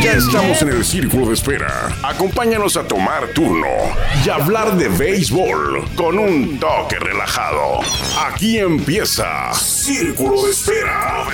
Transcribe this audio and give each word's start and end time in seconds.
Ya 0.00 0.12
estamos 0.14 0.62
en 0.62 0.68
el 0.70 0.84
círculo 0.84 1.26
de 1.26 1.34
espera. 1.34 1.94
Acompáñanos 2.02 2.76
a 2.76 2.88
tomar 2.88 3.28
turno 3.34 3.66
y 4.24 4.28
hablar 4.30 4.76
de 4.76 4.88
béisbol 4.88 5.84
con 5.94 6.18
un 6.18 6.58
toque 6.58 6.98
relajado. 6.98 7.80
Aquí 8.26 8.58
empieza 8.58 9.52
Círculo 9.52 10.44
de 10.44 10.50
Espera. 10.50 11.24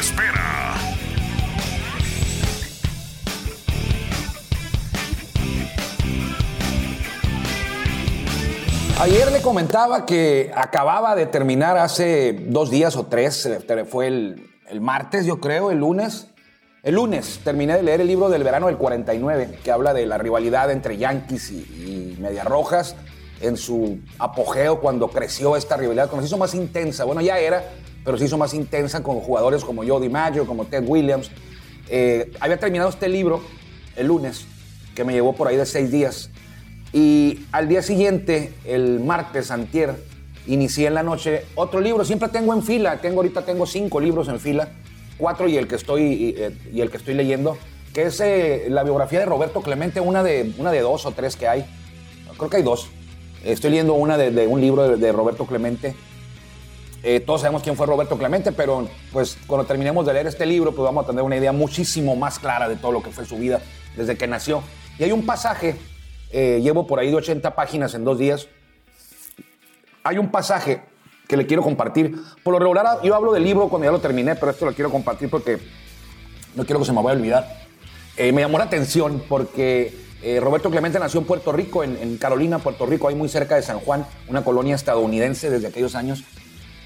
Ayer 9.01 9.31
le 9.31 9.41
comentaba 9.41 10.05
que 10.05 10.51
acababa 10.55 11.14
de 11.14 11.27
terminar 11.27 11.79
hace 11.79 12.33
dos 12.48 12.70
días 12.70 12.97
o 12.97 13.06
tres, 13.06 13.48
fue 13.89 14.09
el, 14.09 14.51
el 14.69 14.81
martes 14.81 15.25
yo 15.25 15.39
creo, 15.39 15.70
el 15.70 15.79
lunes. 15.79 16.27
El 16.83 16.95
lunes 16.95 17.41
terminé 17.43 17.77
de 17.77 17.83
leer 17.83 18.01
el 18.01 18.07
libro 18.07 18.29
del 18.29 18.45
verano 18.45 18.69
del 18.69 18.77
49, 18.77 19.59
que 19.65 19.73
habla 19.73 19.93
de 19.93 20.07
la 20.07 20.17
rivalidad 20.17 20.71
entre 20.71 20.97
Yankees 20.97 21.51
y, 21.51 21.57
y 21.57 22.17
Medias 22.20 22.47
Rojas 22.47 22.95
en 23.41 23.57
su 23.57 23.98
apogeo 24.19 24.81
cuando 24.81 25.09
creció 25.09 25.57
esta 25.57 25.77
rivalidad, 25.77 26.09
cuando 26.09 26.23
se 26.23 26.29
hizo 26.29 26.39
más 26.39 26.55
intensa. 26.55 27.05
Bueno, 27.05 27.20
ya 27.20 27.39
era, 27.39 27.65
pero 28.05 28.17
se 28.17 28.27
hizo 28.27 28.39
más 28.39 28.55
intensa 28.55 29.03
con 29.03 29.20
jugadores 29.20 29.65
como 29.65 29.85
Joe 29.87 30.01
DiMaggio, 30.01 30.47
como 30.47 30.67
Ted 30.67 30.85
Williams. 30.87 31.31
Eh, 31.89 32.33
había 32.39 32.59
terminado 32.59 32.91
este 32.91 33.09
libro 33.09 33.42
el 33.97 34.07
lunes, 34.07 34.47
que 34.95 35.05
me 35.05 35.13
llevó 35.13 35.35
por 35.35 35.48
ahí 35.48 35.57
de 35.57 35.67
seis 35.67 35.91
días. 35.91 36.31
Y 36.92 37.47
al 37.51 37.69
día 37.69 37.83
siguiente, 37.83 38.55
el 38.65 39.01
martes, 39.01 39.51
antier, 39.51 39.97
inicié 40.47 40.87
en 40.87 40.95
la 40.95 41.03
noche 41.03 41.45
otro 41.57 41.81
libro. 41.81 42.05
Siempre 42.05 42.29
tengo 42.29 42.55
en 42.55 42.63
fila, 42.63 42.98
tengo 43.01 43.17
ahorita 43.17 43.42
tengo 43.42 43.67
cinco 43.67 44.01
libros 44.01 44.29
en 44.29 44.39
fila, 44.39 44.69
cuatro 45.19 45.48
y 45.48 45.56
el 45.56 45.69
que 45.69 45.74
estoy, 45.74 46.02
y, 46.02 46.34
eh, 46.36 46.56
y 46.72 46.80
el 46.80 46.91
que 46.91 46.97
estoy 46.97 47.14
leyendo, 47.14 47.58
que 47.92 48.02
es 48.02 48.20
eh, 48.20 48.66
la 48.69 48.84
biografía 48.84 49.19
de 49.19 49.27
Roberto 49.27 49.61
Clemente, 49.61 50.00
una 50.00 50.22
de, 50.22 50.52
una 50.58 50.70
de 50.70 50.80
dos 50.80 51.05
o 51.05 51.11
tres 51.12 51.36
que 51.36 51.48
hay. 51.48 51.66
Creo 52.36 52.48
que 52.48 52.58
hay 52.58 52.62
dos. 52.62 52.88
Estoy 53.44 53.70
leyendo 53.70 53.94
una 53.94 54.16
de, 54.16 54.30
de 54.30 54.46
un 54.46 54.61
libro 54.61 54.89
de, 54.89 54.96
de 54.96 55.12
Roberto 55.12 55.46
Clemente. 55.46 55.94
Eh, 57.02 57.20
todos 57.20 57.42
sabemos 57.42 57.62
quién 57.62 57.77
fue 57.77 57.86
Roberto 57.86 58.19
Clemente, 58.19 58.50
pero 58.50 58.89
pues 59.12 59.39
cuando 59.46 59.66
terminemos 59.66 60.05
de 60.05 60.12
leer 60.12 60.27
este 60.27 60.46
libro, 60.46 60.72
pues 60.72 60.84
vamos 60.84 61.05
a 61.05 61.06
tener 61.06 61.22
una 61.22 61.36
idea 61.36 61.52
muchísimo 61.52 62.16
más 62.16 62.39
clara 62.39 62.69
de 62.69 62.77
todo 62.77 62.92
lo 62.92 63.02
que 63.02 63.11
fue 63.11 63.24
su 63.24 63.36
vida 63.39 63.61
desde 63.96 64.16
que 64.16 64.27
nació. 64.27 64.62
Y 64.98 65.05
hay 65.05 65.12
un 65.12 65.24
pasaje, 65.24 65.77
eh, 66.33 66.61
llevo 66.61 66.86
por 66.86 66.98
ahí 66.98 67.11
de 67.11 67.17
80 67.17 67.55
páginas 67.55 67.95
en 67.95 68.05
dos 68.05 68.18
días. 68.18 68.48
Hay 70.02 70.18
un 70.18 70.30
pasaje 70.30 70.83
que 71.28 71.36
le 71.36 71.46
quiero 71.46 71.62
compartir. 71.62 72.16
Por 72.42 72.55
lo 72.55 72.58
regular, 72.58 73.00
yo 73.05 73.14
hablo 73.14 73.33
del 73.33 73.44
libro 73.44 73.68
cuando 73.68 73.86
ya 73.86 73.92
lo 73.92 74.00
terminé, 74.00 74.34
pero 74.34 74.50
esto 74.50 74.64
lo 74.64 74.72
quiero 74.72 74.90
compartir 74.90 75.28
porque 75.30 75.58
no 76.56 76.64
quiero 76.64 76.80
que 76.80 76.86
se 76.86 76.92
me 76.92 77.02
vaya 77.02 77.11
a 77.11 77.20
olvidar. 77.20 77.66
Eh, 78.16 78.33
me 78.33 78.40
llamó 78.40 78.58
la 78.58 78.64
atención 78.64 79.22
porque 79.28 79.94
eh, 80.22 80.40
Roberto 80.40 80.70
Clemente 80.70 80.98
nació 80.98 81.20
en 81.20 81.27
Puerto 81.27 81.52
Rico, 81.52 81.84
en, 81.84 81.96
en 81.98 82.16
Carolina, 82.16 82.58
Puerto 82.58 82.86
Rico, 82.86 83.06
ahí 83.06 83.14
muy 83.14 83.28
cerca 83.28 83.55
de 83.55 83.62
San 83.62 83.78
Juan, 83.78 84.06
una 84.27 84.42
colonia 84.42 84.74
estadounidense 84.74 85.50
desde 85.50 85.68
aquellos 85.68 85.94
años. 85.94 86.24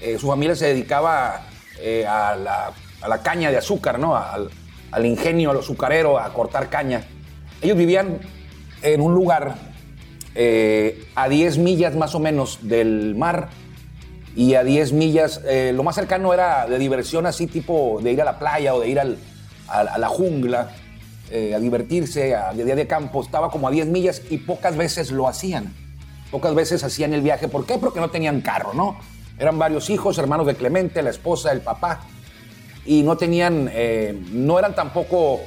Eh, 0.01 0.19
su 0.19 0.27
familia 0.27 0.55
se 0.55 0.67
dedicaba 0.67 1.47
eh, 1.79 2.05
a, 2.05 2.35
la, 2.35 2.73
a 3.01 3.07
la 3.07 3.21
caña 3.23 3.49
de 3.49 3.57
azúcar, 3.57 3.97
¿no? 3.97 4.15
Al, 4.15 4.49
al 4.91 5.05
ingenio, 5.05 5.51
al 5.51 5.59
azucarero, 5.59 6.19
a 6.19 6.31
cortar 6.33 6.69
caña. 6.69 7.03
Ellos 7.61 7.77
vivían 7.77 8.19
en 8.81 9.01
un 9.01 9.13
lugar 9.13 9.55
eh, 10.35 11.05
a 11.15 11.29
10 11.29 11.57
millas 11.59 11.95
más 11.95 12.15
o 12.15 12.19
menos 12.19 12.59
del 12.61 13.15
mar 13.15 13.49
y 14.35 14.55
a 14.55 14.63
10 14.63 14.93
millas, 14.93 15.41
eh, 15.45 15.71
lo 15.75 15.83
más 15.83 15.95
cercano 15.95 16.33
era 16.33 16.65
de 16.67 16.77
diversión 16.79 17.25
así 17.25 17.47
tipo 17.47 17.99
de 18.01 18.11
ir 18.13 18.21
a 18.21 18.25
la 18.25 18.39
playa 18.39 18.73
o 18.73 18.79
de 18.79 18.89
ir 18.89 18.99
al- 18.99 19.17
a, 19.67 19.97
la 19.97 20.07
jungla, 20.07 20.71
eh, 21.31 21.53
a 21.55 21.59
divertirse, 21.59 22.35
a, 22.35 22.53
de 22.53 22.63
día 22.65 22.75
de 22.75 22.87
campo, 22.87 23.21
estaba 23.21 23.49
como 23.49 23.67
a 23.67 23.71
10 23.71 23.87
millas 23.87 24.21
y 24.29 24.37
pocas 24.37 24.75
veces 24.77 25.11
lo 25.11 25.27
hacían. 25.27 25.73
Pocas 26.31 26.53
veces 26.55 26.83
hacían 26.83 27.13
el 27.13 27.21
viaje. 27.21 27.47
¿Por 27.47 27.65
qué? 27.65 27.77
Porque 27.77 27.99
no 27.99 28.09
tenían 28.09 28.41
carro, 28.41 28.73
¿no? 28.73 28.97
Eran 29.39 29.57
varios 29.59 29.89
hijos, 29.89 30.17
hermanos 30.17 30.45
de 30.47 30.55
Clemente, 30.55 31.01
la 31.01 31.09
esposa, 31.11 31.51
el 31.51 31.61
papá, 31.61 32.01
y 32.85 33.01
no 33.03 33.17
tenían, 33.17 33.69
eh, 33.71 34.19
no 34.31 34.57
eran 34.59 34.73
tampoco 34.75 35.41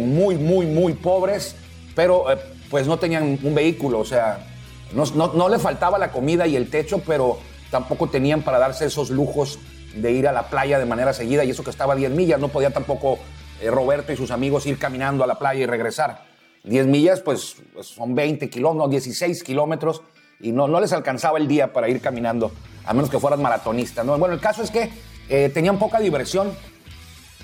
muy, 0.00 0.36
muy, 0.36 0.64
muy 0.66 0.92
pobres, 0.94 1.56
pero 1.96 2.24
pues 2.70 2.86
no 2.86 2.98
tenían 3.00 3.36
un 3.42 3.52
vehículo, 3.54 3.98
o 3.98 4.04
sea, 4.04 4.46
no, 4.94 5.04
no, 5.16 5.32
no 5.34 5.48
le 5.48 5.58
faltaba 5.58 5.98
la 5.98 6.12
comida 6.12 6.46
y 6.46 6.54
el 6.54 6.70
techo, 6.70 7.02
pero 7.04 7.38
tampoco 7.72 8.08
tenían 8.08 8.42
para 8.42 8.60
darse 8.60 8.84
esos 8.84 9.10
lujos 9.10 9.58
de 9.96 10.12
ir 10.12 10.28
a 10.28 10.32
la 10.32 10.48
playa 10.48 10.78
de 10.78 10.84
manera 10.84 11.12
seguida, 11.12 11.42
y 11.42 11.50
eso 11.50 11.64
que 11.64 11.70
estaba 11.70 11.94
a 11.94 11.96
10 11.96 12.12
millas, 12.12 12.38
no 12.38 12.48
podía 12.48 12.70
tampoco 12.70 13.18
eh, 13.60 13.70
Roberto 13.70 14.12
y 14.12 14.16
sus 14.16 14.30
amigos 14.30 14.66
ir 14.66 14.78
caminando 14.78 15.24
a 15.24 15.26
la 15.26 15.38
playa 15.38 15.62
y 15.62 15.66
regresar. 15.66 16.22
10 16.64 16.86
millas, 16.86 17.20
pues, 17.20 17.56
pues, 17.72 17.88
son 17.88 18.14
20 18.14 18.48
kilómetros, 18.48 18.90
16 18.90 19.42
kilómetros, 19.42 20.02
y 20.38 20.52
no, 20.52 20.68
no 20.68 20.80
les 20.80 20.92
alcanzaba 20.92 21.38
el 21.38 21.48
día 21.48 21.72
para 21.72 21.88
ir 21.88 22.00
caminando, 22.00 22.52
a 22.84 22.92
menos 22.92 23.10
que 23.10 23.18
fueran 23.18 23.40
maratonistas. 23.40 24.04
¿no? 24.04 24.16
Bueno, 24.18 24.34
el 24.34 24.40
caso 24.40 24.62
es 24.62 24.70
que 24.70 24.90
eh, 25.28 25.50
tenían 25.52 25.78
poca 25.78 25.98
diversión, 25.98 26.52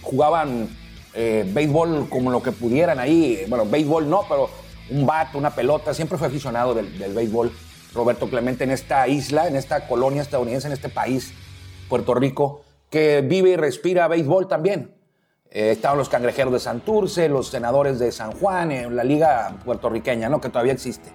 jugaban 0.03 0.69
eh, 1.15 1.49
béisbol 1.49 2.09
como 2.11 2.31
lo 2.31 2.43
que 2.43 2.53
pudieran 2.53 2.99
ahí. 2.99 3.45
Bueno, 3.49 3.65
béisbol 3.65 4.09
no, 4.11 4.25
pero 4.29 4.51
un 4.91 5.07
bat, 5.07 5.35
una 5.35 5.51
pelota. 5.51 5.95
Siempre 5.95 6.19
fue 6.19 6.27
aficionado 6.27 6.75
del, 6.75 6.99
del 6.99 7.15
béisbol. 7.15 7.51
Roberto 7.95 8.29
Clemente 8.29 8.65
en 8.65 8.71
esta 8.71 9.07
isla, 9.09 9.49
en 9.49 9.57
esta 9.57 9.87
colonia 9.87 10.23
estadounidense, 10.23 10.67
en 10.67 10.73
este 10.73 10.89
país, 10.89 11.33
Puerto 11.89 12.15
Rico, 12.15 12.63
que 12.91 13.23
vive 13.23 13.51
y 13.51 13.57
respira 13.57 14.09
béisbol 14.09 14.49
también. 14.49 14.95
Eh, 15.51 15.71
estaban 15.71 15.97
los 15.97 16.09
cangrejeros 16.09 16.53
de 16.53 16.61
Santurce, 16.61 17.29
los 17.29 17.49
senadores 17.49 17.99
de 17.99 18.13
San 18.13 18.33
Juan, 18.33 18.71
en 18.71 18.97
la 18.97 19.05
liga 19.05 19.57
puertorriqueña, 19.65 20.29
¿no? 20.29 20.41
que 20.41 20.51
todavía 20.51 20.75
existe. 20.75 21.11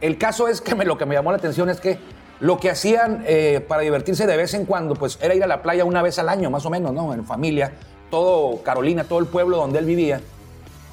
El 0.00 0.18
caso 0.18 0.46
es 0.48 0.60
que 0.60 0.74
lo 0.74 0.98
que 0.98 1.06
me 1.06 1.14
llamó 1.14 1.30
la 1.30 1.38
atención 1.38 1.70
es 1.70 1.80
que 1.80 1.98
lo 2.38 2.58
que 2.58 2.70
hacían 2.70 3.24
eh, 3.26 3.64
para 3.66 3.80
divertirse 3.80 4.26
de 4.26 4.36
vez 4.36 4.52
en 4.52 4.66
cuando, 4.66 4.94
pues 4.94 5.18
era 5.22 5.34
ir 5.34 5.42
a 5.42 5.46
la 5.46 5.62
playa 5.62 5.86
una 5.86 6.02
vez 6.02 6.18
al 6.18 6.28
año, 6.28 6.50
más 6.50 6.66
o 6.66 6.70
menos, 6.70 6.92
¿no? 6.92 7.14
En 7.14 7.24
familia. 7.24 7.72
Todo 8.10 8.62
Carolina, 8.62 9.04
todo 9.04 9.20
el 9.20 9.26
pueblo 9.26 9.56
donde 9.56 9.78
él 9.78 9.86
vivía, 9.86 10.20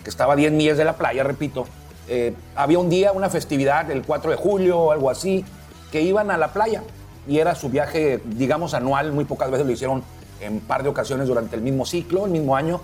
que 0.03 0.09
estaba 0.09 0.33
a 0.33 0.35
10 0.37 0.53
millas 0.53 0.77
de 0.77 0.85
la 0.85 0.95
playa, 0.95 1.23
repito, 1.23 1.65
eh, 2.07 2.33
había 2.55 2.79
un 2.79 2.89
día, 2.89 3.11
una 3.11 3.29
festividad, 3.29 3.89
el 3.89 4.03
4 4.03 4.31
de 4.31 4.37
julio 4.37 4.79
o 4.79 4.91
algo 4.91 5.09
así, 5.09 5.45
que 5.91 6.01
iban 6.01 6.31
a 6.31 6.37
la 6.37 6.49
playa. 6.53 6.83
Y 7.27 7.39
era 7.39 7.55
su 7.55 7.69
viaje, 7.69 8.19
digamos, 8.25 8.73
anual. 8.73 9.11
Muy 9.13 9.25
pocas 9.25 9.49
veces 9.49 9.65
lo 9.65 9.71
hicieron 9.71 10.03
en 10.41 10.59
par 10.59 10.83
de 10.83 10.89
ocasiones 10.89 11.27
durante 11.27 11.55
el 11.55 11.61
mismo 11.61 11.85
ciclo, 11.85 12.25
el 12.25 12.31
mismo 12.31 12.55
año. 12.55 12.81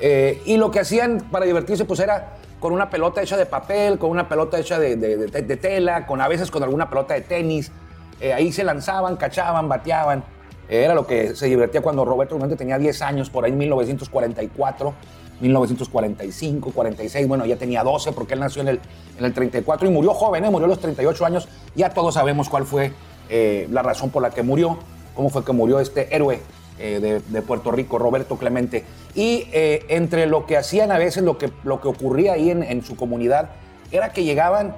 Eh, 0.00 0.42
y 0.44 0.56
lo 0.56 0.70
que 0.70 0.80
hacían 0.80 1.20
para 1.30 1.46
divertirse, 1.46 1.84
pues 1.84 2.00
era 2.00 2.36
con 2.60 2.72
una 2.72 2.90
pelota 2.90 3.22
hecha 3.22 3.36
de 3.36 3.46
papel, 3.46 3.98
con 3.98 4.10
una 4.10 4.28
pelota 4.28 4.58
hecha 4.58 4.78
de, 4.78 5.58
tela, 5.60 6.06
con 6.06 6.20
a 6.20 6.28
veces 6.28 6.50
con 6.50 6.62
alguna 6.62 6.88
pelota 6.88 7.14
de 7.14 7.22
tenis. 7.22 7.72
Eh, 8.20 8.32
ahí 8.32 8.52
se 8.52 8.62
lanzaban, 8.62 9.16
cachaban, 9.16 9.68
bateaban. 9.68 10.22
Era 10.68 10.94
lo 10.94 11.06
que 11.06 11.34
se 11.34 11.46
divertía 11.46 11.80
cuando 11.80 12.04
Roberto 12.04 12.36
Clemente 12.36 12.56
tenía 12.56 12.78
10 12.78 13.02
años, 13.02 13.30
por 13.30 13.44
ahí 13.44 13.52
en 13.52 13.58
1944, 13.58 14.94
1945, 15.42 16.70
46. 16.72 17.28
Bueno, 17.28 17.44
ya 17.46 17.56
tenía 17.56 17.82
12 17.82 18.12
porque 18.12 18.34
él 18.34 18.40
nació 18.40 18.62
en 18.62 18.68
el, 18.68 18.80
en 19.18 19.24
el 19.24 19.32
34 19.34 19.88
y 19.88 19.90
murió 19.90 20.14
joven, 20.14 20.44
¿eh? 20.44 20.50
murió 20.50 20.66
a 20.66 20.68
los 20.68 20.80
38 20.80 21.24
años. 21.26 21.48
Ya 21.74 21.90
todos 21.90 22.14
sabemos 22.14 22.48
cuál 22.48 22.64
fue 22.64 22.92
eh, 23.28 23.66
la 23.70 23.82
razón 23.82 24.10
por 24.10 24.22
la 24.22 24.30
que 24.30 24.42
murió, 24.42 24.78
cómo 25.14 25.28
fue 25.30 25.44
que 25.44 25.52
murió 25.52 25.80
este 25.80 26.14
héroe 26.14 26.40
eh, 26.78 26.98
de, 27.00 27.20
de 27.20 27.42
Puerto 27.42 27.70
Rico, 27.70 27.98
Roberto 27.98 28.36
Clemente. 28.36 28.84
Y 29.14 29.46
eh, 29.52 29.84
entre 29.88 30.26
lo 30.26 30.46
que 30.46 30.56
hacían 30.56 30.90
a 30.92 30.98
veces, 30.98 31.22
lo 31.22 31.36
que, 31.38 31.50
lo 31.64 31.80
que 31.80 31.88
ocurría 31.88 32.32
ahí 32.34 32.50
en, 32.50 32.62
en 32.62 32.82
su 32.84 32.96
comunidad, 32.96 33.50
era 33.90 34.12
que 34.12 34.24
llegaban 34.24 34.74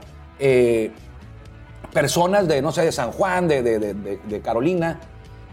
personas 1.92 2.48
de, 2.48 2.60
no 2.60 2.72
sé, 2.72 2.82
de 2.84 2.90
San 2.92 3.12
Juan, 3.12 3.46
de- 3.46 3.62
de- 3.62 3.94
de 4.18 4.40
Carolina, 4.40 4.98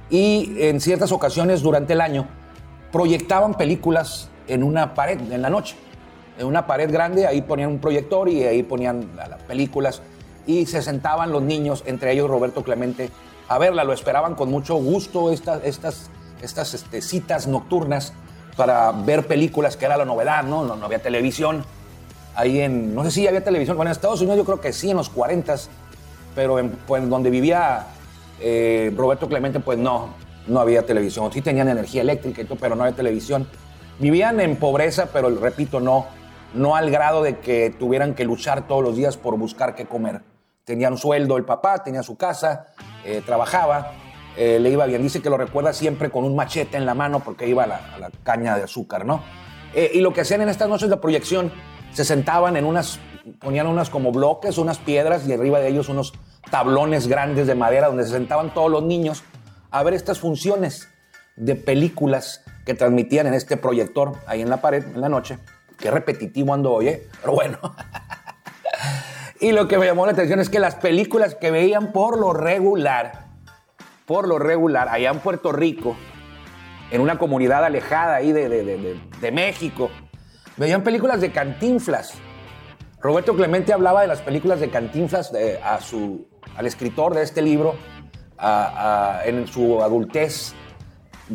y 0.10 0.56
en 0.60 0.82
ciertas 0.82 1.12
ocasiones 1.12 1.62
durante 1.62 1.94
el 1.94 2.02
año 2.02 2.28
proyectaban 2.92 3.54
películas 3.54 4.28
en 4.48 4.64
una 4.64 4.94
pared 4.94 5.20
en 5.32 5.42
la 5.42 5.50
noche. 5.50 5.76
En 6.38 6.48
una 6.48 6.66
pared 6.66 6.92
grande, 6.92 7.28
ahí 7.28 7.42
ponían 7.42 7.70
un 7.70 7.80
proyector 7.80 8.30
y 8.30 8.44
ahí 8.44 8.64
ponían 8.64 9.10
las 9.16 9.42
películas 9.44 10.02
y 10.46 10.66
se 10.66 10.82
sentaban 10.82 11.32
los 11.32 11.42
niños, 11.42 11.84
entre 11.86 12.14
ellos 12.14 12.30
Roberto 12.30 12.64
Clemente, 12.64 13.10
a 13.48 13.58
verla. 13.58 13.84
Lo 13.84 13.94
esperaban 13.94 14.36
con 14.36 14.50
mucho 14.50 14.76
gusto 14.76 15.32
estas, 15.32 15.64
estas, 15.64 16.10
estas 16.42 16.74
este, 16.74 17.02
citas 17.02 17.48
nocturnas 17.48 18.14
para 18.58 18.92
ver 18.92 19.28
películas, 19.28 19.78
que 19.78 19.86
era 19.86 19.98
la 19.98 20.06
novedad, 20.06 20.44
¿no? 20.44 20.64
No, 20.64 20.86
había 20.86 21.00
televisión. 21.00 21.64
Ahí 22.36 22.62
en, 22.62 22.96
no 22.96 23.04
sé 23.04 23.12
si 23.12 23.28
había 23.28 23.44
televisión, 23.44 23.76
bueno, 23.76 23.90
en 23.90 23.94
Estados 23.94 24.22
Unidos 24.22 24.38
yo 24.38 24.46
creo 24.46 24.62
que 24.62 24.72
sí, 24.72 24.90
en 24.90 24.98
los 24.98 25.10
40, 25.10 25.56
pero 26.34 26.60
en 26.60 26.70
pues, 26.70 27.08
donde 27.10 27.30
vivía 27.30 27.88
eh, 28.40 28.94
Roberto 28.96 29.28
Clemente, 29.28 29.60
pues 29.60 29.78
no, 29.78 30.10
no 30.48 30.60
había 30.60 30.86
televisión. 30.86 31.32
Sí 31.32 31.42
tenían 31.42 31.68
energía 31.68 32.02
eléctrica 32.02 32.42
y 32.42 32.46
todo, 32.46 32.58
pero 32.60 32.76
no 32.76 32.84
había 32.84 32.96
televisión. 32.96 33.48
Vivían 34.00 34.40
en 34.40 34.56
pobreza, 34.56 35.10
pero 35.14 35.30
repito, 35.30 35.80
no, 35.80 36.06
no 36.54 36.76
al 36.76 36.90
grado 36.90 37.24
de 37.24 37.40
que 37.40 37.70
tuvieran 37.78 38.14
que 38.14 38.26
luchar 38.26 38.68
todos 38.68 38.84
los 38.84 38.96
días 38.96 39.18
por 39.18 39.38
buscar 39.38 39.76
qué 39.76 39.86
comer. 39.86 40.22
Tenía 40.64 40.90
un 40.90 40.98
sueldo 40.98 41.38
el 41.38 41.46
papá, 41.46 41.84
tenía 41.84 42.04
su 42.04 42.18
casa, 42.18 42.68
eh, 43.04 43.22
trabajaba, 43.26 43.94
eh, 44.38 44.60
le 44.60 44.70
iba 44.70 44.86
bien. 44.86 45.02
Dice 45.02 45.22
que 45.22 45.30
lo 45.30 45.38
recuerda 45.38 45.74
siempre 45.74 46.10
con 46.10 46.24
un 46.24 46.36
machete 46.36 46.78
en 46.78 46.86
la 46.86 46.94
mano 46.94 47.22
porque 47.22 47.48
iba 47.48 47.64
a 47.64 47.68
la, 47.68 48.12
caña 48.24 48.56
de 48.56 48.64
azúcar, 48.64 49.06
¿no? 49.06 49.24
Eh, 49.74 49.92
y 49.94 50.02
lo 50.02 50.14
que 50.14 50.22
hacían 50.22 50.42
en 50.42 50.50
estas 50.50 50.70
noches 50.70 50.90
de 50.90 50.98
proyección, 50.98 51.52
se 51.94 52.06
sentaban 52.06 52.58
en 52.58 52.66
unas, 52.66 53.00
ponían 53.40 53.68
unas 53.68 53.90
como 53.90 54.12
bloques, 54.12 54.58
unas 54.58 54.78
piedras 54.78 55.28
y 55.28 55.34
arriba 55.34 55.60
de 55.60 55.68
ellos 55.68 55.90
unos 55.90 56.14
tablones 56.50 57.08
grandes 57.08 57.48
de 57.48 57.56
madera 57.56 57.88
donde 57.88 58.04
se 58.04 58.12
sentaban 58.12 58.54
todos 58.54 58.72
los 58.72 58.84
niños 58.84 59.24
a 59.70 59.84
ver 59.84 59.94
estas 59.94 60.20
funciones 60.20 60.90
de 61.36 61.56
películas 61.56 62.44
que 62.72 62.78
transmitían 62.78 63.28
en 63.28 63.34
este 63.34 63.58
proyector 63.58 64.14
ahí 64.28 64.42
en 64.42 64.50
la 64.50 64.62
pared 64.62 64.86
en 64.86 65.02
la 65.02 65.10
noche. 65.10 65.38
Qué 65.78 65.92
repetitivo 65.92 66.54
ando 66.54 66.72
hoy, 66.72 66.88
¿eh? 66.88 67.08
Pero 67.20 67.34
bueno. 67.34 67.58
y 69.42 69.52
lo 69.52 69.68
que 69.68 69.78
me 69.78 69.86
llamó 69.86 70.06
la 70.06 70.14
atención 70.14 70.40
es 70.40 70.48
que 70.48 70.60
las 70.60 70.76
películas 70.76 71.36
que 71.36 71.52
veían 71.52 71.92
por 71.92 72.18
lo 72.18 72.32
regular, 72.32 73.26
por 74.06 74.26
lo 74.26 74.40
regular, 74.40 74.88
allá 74.88 75.10
en 75.10 75.20
Puerto 75.20 75.52
Rico, 75.52 75.98
en 76.92 77.02
una 77.02 77.18
comunidad 77.18 77.66
alejada 77.66 78.16
ahí 78.16 78.32
de, 78.32 78.48
de, 78.48 79.32
México, 79.34 79.90
veían 80.56 80.82
películas 80.82 81.20
de 81.20 81.34
cantinflas. 81.34 82.14
Roberto 83.02 83.36
Clemente 83.36 83.74
hablaba 83.74 84.00
de 84.00 84.08
las 84.08 84.22
películas 84.22 84.62
de 84.62 84.70
cantinflas 84.70 85.34
a 85.62 85.82
su, 85.82 86.26
al 86.56 86.68
escritor 86.68 87.16
de 87.16 87.24
este 87.24 87.42
libro 87.42 87.76
en 89.26 89.46
su 89.48 89.84
adultez. 89.84 90.56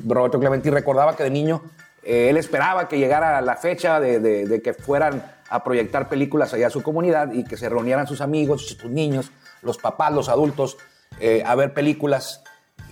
Roberto 0.07 0.39
Clemente 0.39 0.71
recordaba 0.71 1.17
que 1.17 1.23
de 1.23 1.31
niño 1.31 1.63
eh, 2.03 2.31
él 2.31 2.37
esperaba 2.37 2.89
que 2.89 2.99
llegara 2.99 3.41
la 3.41 3.57
fecha 3.57 4.01
de, 4.01 4.61
que 4.63 4.75
fueran 4.75 5.25
a 5.49 5.65
proyectar 5.65 6.09
películas 6.09 6.53
allá 6.55 6.69
a 6.69 6.71
su 6.71 6.83
comunidad 6.83 7.33
y 7.33 7.45
que 7.45 7.57
se 7.57 7.69
reunieran 7.69 8.07
sus 8.07 8.21
amigos, 8.21 8.67
sus 8.67 8.91
niños, 8.91 9.33
los 9.63 9.79
papás, 9.79 10.13
los 10.13 10.29
adultos, 10.29 10.77
eh, 11.21 11.43
a 11.45 11.55
ver 11.55 11.75
películas. 11.75 12.43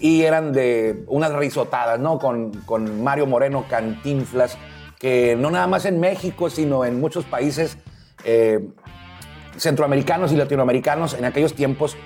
Y 0.01 0.23
eran 0.23 0.53
de 0.53 1.05
unas 1.06 1.33
risotadas, 1.33 2.01
¿no? 2.01 2.19
Con, 2.19 2.53
con 2.62 3.03
Mario 3.05 3.27
Moreno 3.27 3.67
Cantinflas, 3.69 4.59
que 4.99 5.37
no 5.37 5.50
nada 5.50 5.67
más 5.67 5.85
en 5.85 6.00
México, 6.00 6.50
sino 6.50 6.85
en 6.85 7.00
muchos 7.00 7.25
países 7.25 7.79
eh, 8.25 8.69
centroamericanos 9.57 10.33
y 10.33 10.37
latinoamericanos 10.37 11.15
en 11.15 11.25
aquellos 11.25 11.55
tiempos 11.55 11.97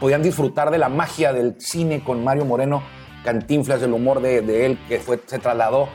podían 0.00 0.22
disfrutar 0.22 0.70
de 0.70 0.78
la 0.78 0.88
magia 0.88 1.32
del 1.32 1.60
cine 1.60 2.02
con 2.04 2.22
Mario 2.22 2.44
Moreno 2.44 2.82
Cantinflas, 3.24 3.82
el 3.82 3.92
humor 3.92 4.20
de, 4.20 4.66
él 4.66 4.78
que 4.88 4.98
fue, 4.98 5.20
se 5.26 5.38
trasladó 5.38 5.88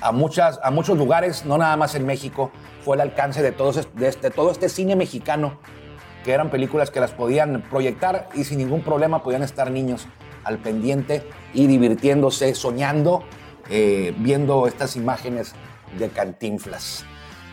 a, 0.00 0.12
muchas, 0.12 0.60
a 0.62 0.70
muchos 0.70 0.98
lugares, 0.98 1.44
no 1.44 1.58
nada 1.58 1.76
más 1.76 1.94
en 1.94 2.06
México, 2.06 2.50
fue 2.84 2.96
el 2.96 3.00
alcance 3.00 3.42
de, 3.42 3.52
todos, 3.52 3.88
de, 3.94 4.08
este, 4.08 4.30
todo 4.30 4.50
este 4.50 4.68
cine 4.68 4.96
mexicano, 4.96 5.58
que 6.24 6.32
eran 6.32 6.50
películas 6.50 6.90
que 6.90 7.00
las 7.00 7.12
podían 7.12 7.62
proyectar 7.70 8.28
y 8.34 8.44
sin 8.44 8.58
ningún 8.58 8.82
problema 8.82 9.22
podían 9.22 9.42
estar 9.42 9.70
niños 9.70 10.06
al 10.44 10.58
pendiente 10.58 11.28
y 11.54 11.66
divirtiéndose, 11.66 12.54
soñando, 12.54 13.22
eh, 13.70 14.14
viendo 14.18 14.66
estas 14.66 14.96
imágenes 14.96 15.54
de 15.98 16.08
cantinflas. 16.08 17.04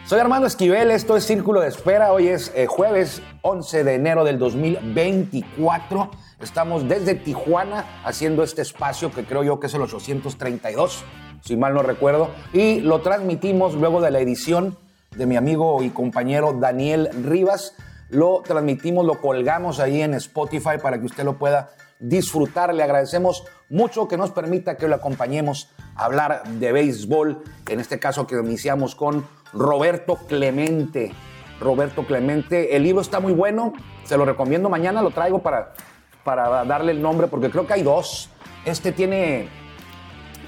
Soy 0.06 0.20
Armando 0.20 0.46
Esquivel, 0.48 0.92
esto 0.92 1.16
es 1.16 1.24
Círculo 1.24 1.62
de 1.62 1.70
Espera, 1.70 2.12
hoy 2.12 2.28
es 2.28 2.52
eh, 2.56 2.66
jueves 2.68 3.22
11 3.42 3.86
de 3.86 3.96
enero 3.96 4.26
del 4.26 4.38
2024. 4.38 6.12
Estamos 6.44 6.88
desde 6.88 7.16
Tijuana 7.16 7.86
haciendo 8.04 8.44
este 8.44 8.62
espacio 8.62 9.12
que 9.12 9.24
creo 9.24 9.44
yo 9.44 9.60
que 9.60 9.68
es 9.68 9.74
el 9.74 9.82
832 9.82 11.04
si 11.44 11.58
mal 11.58 11.74
no 11.74 11.84
recuerdo, 11.84 12.30
y 12.54 12.80
lo 12.80 13.02
transmitimos 13.02 13.76
luego 13.76 14.02
de 14.02 14.12
la 14.12 14.20
edición 14.20 14.78
de 15.16 15.26
mi 15.26 15.36
amigo 15.36 15.84
y 15.84 15.90
compañero 15.90 16.54
Daniel 16.54 17.10
Rivas. 17.24 17.76
Lo 18.10 18.42
transmitimos, 18.46 19.06
lo 19.06 19.20
colgamos 19.20 19.80
ahí 19.80 20.02
en 20.02 20.14
Spotify 20.14 20.78
para 20.82 21.00
que 21.00 21.06
usted 21.06 21.26
lo 21.26 21.38
pueda 21.38 21.72
disfrutar. 22.00 22.74
Le 22.74 22.84
agradecemos 22.84 23.44
mucho 23.70 24.08
que 24.08 24.18
nos 24.18 24.32
permita 24.32 24.78
que 24.78 24.88
lo 24.88 24.96
acompañemos 24.96 25.70
a 25.96 26.06
hablar 26.06 26.44
de 26.48 26.72
béisbol. 26.72 27.44
En 27.68 27.80
este 27.80 28.00
caso 28.00 28.26
que 28.26 28.36
iniciamos 28.40 28.96
con 28.96 29.28
Roberto 29.52 30.16
Clemente. 30.28 31.12
Roberto 31.60 32.06
Clemente, 32.06 32.76
el 32.76 32.84
libro 32.84 33.02
está 33.02 33.20
muy 33.20 33.34
bueno, 33.34 33.74
se 34.04 34.18
lo 34.18 34.26
recomiendo 34.26 34.70
mañana, 34.70 35.02
lo 35.02 35.12
traigo 35.12 35.40
para, 35.40 35.74
para 36.24 36.66
darle 36.66 36.92
el 36.92 37.02
nombre 37.02 37.28
porque 37.28 37.50
creo 37.50 37.68
que 37.68 37.74
hay 37.74 37.84
dos. 37.84 38.30
Este 38.66 38.92
tiene 38.92 39.48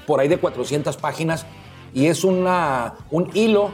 por 0.06 0.20
ahí 0.20 0.28
de 0.28 0.38
400 0.38 0.96
páginas 0.96 1.46
y 1.92 2.06
es 2.06 2.24
una, 2.24 2.94
un 3.10 3.30
hilo 3.34 3.70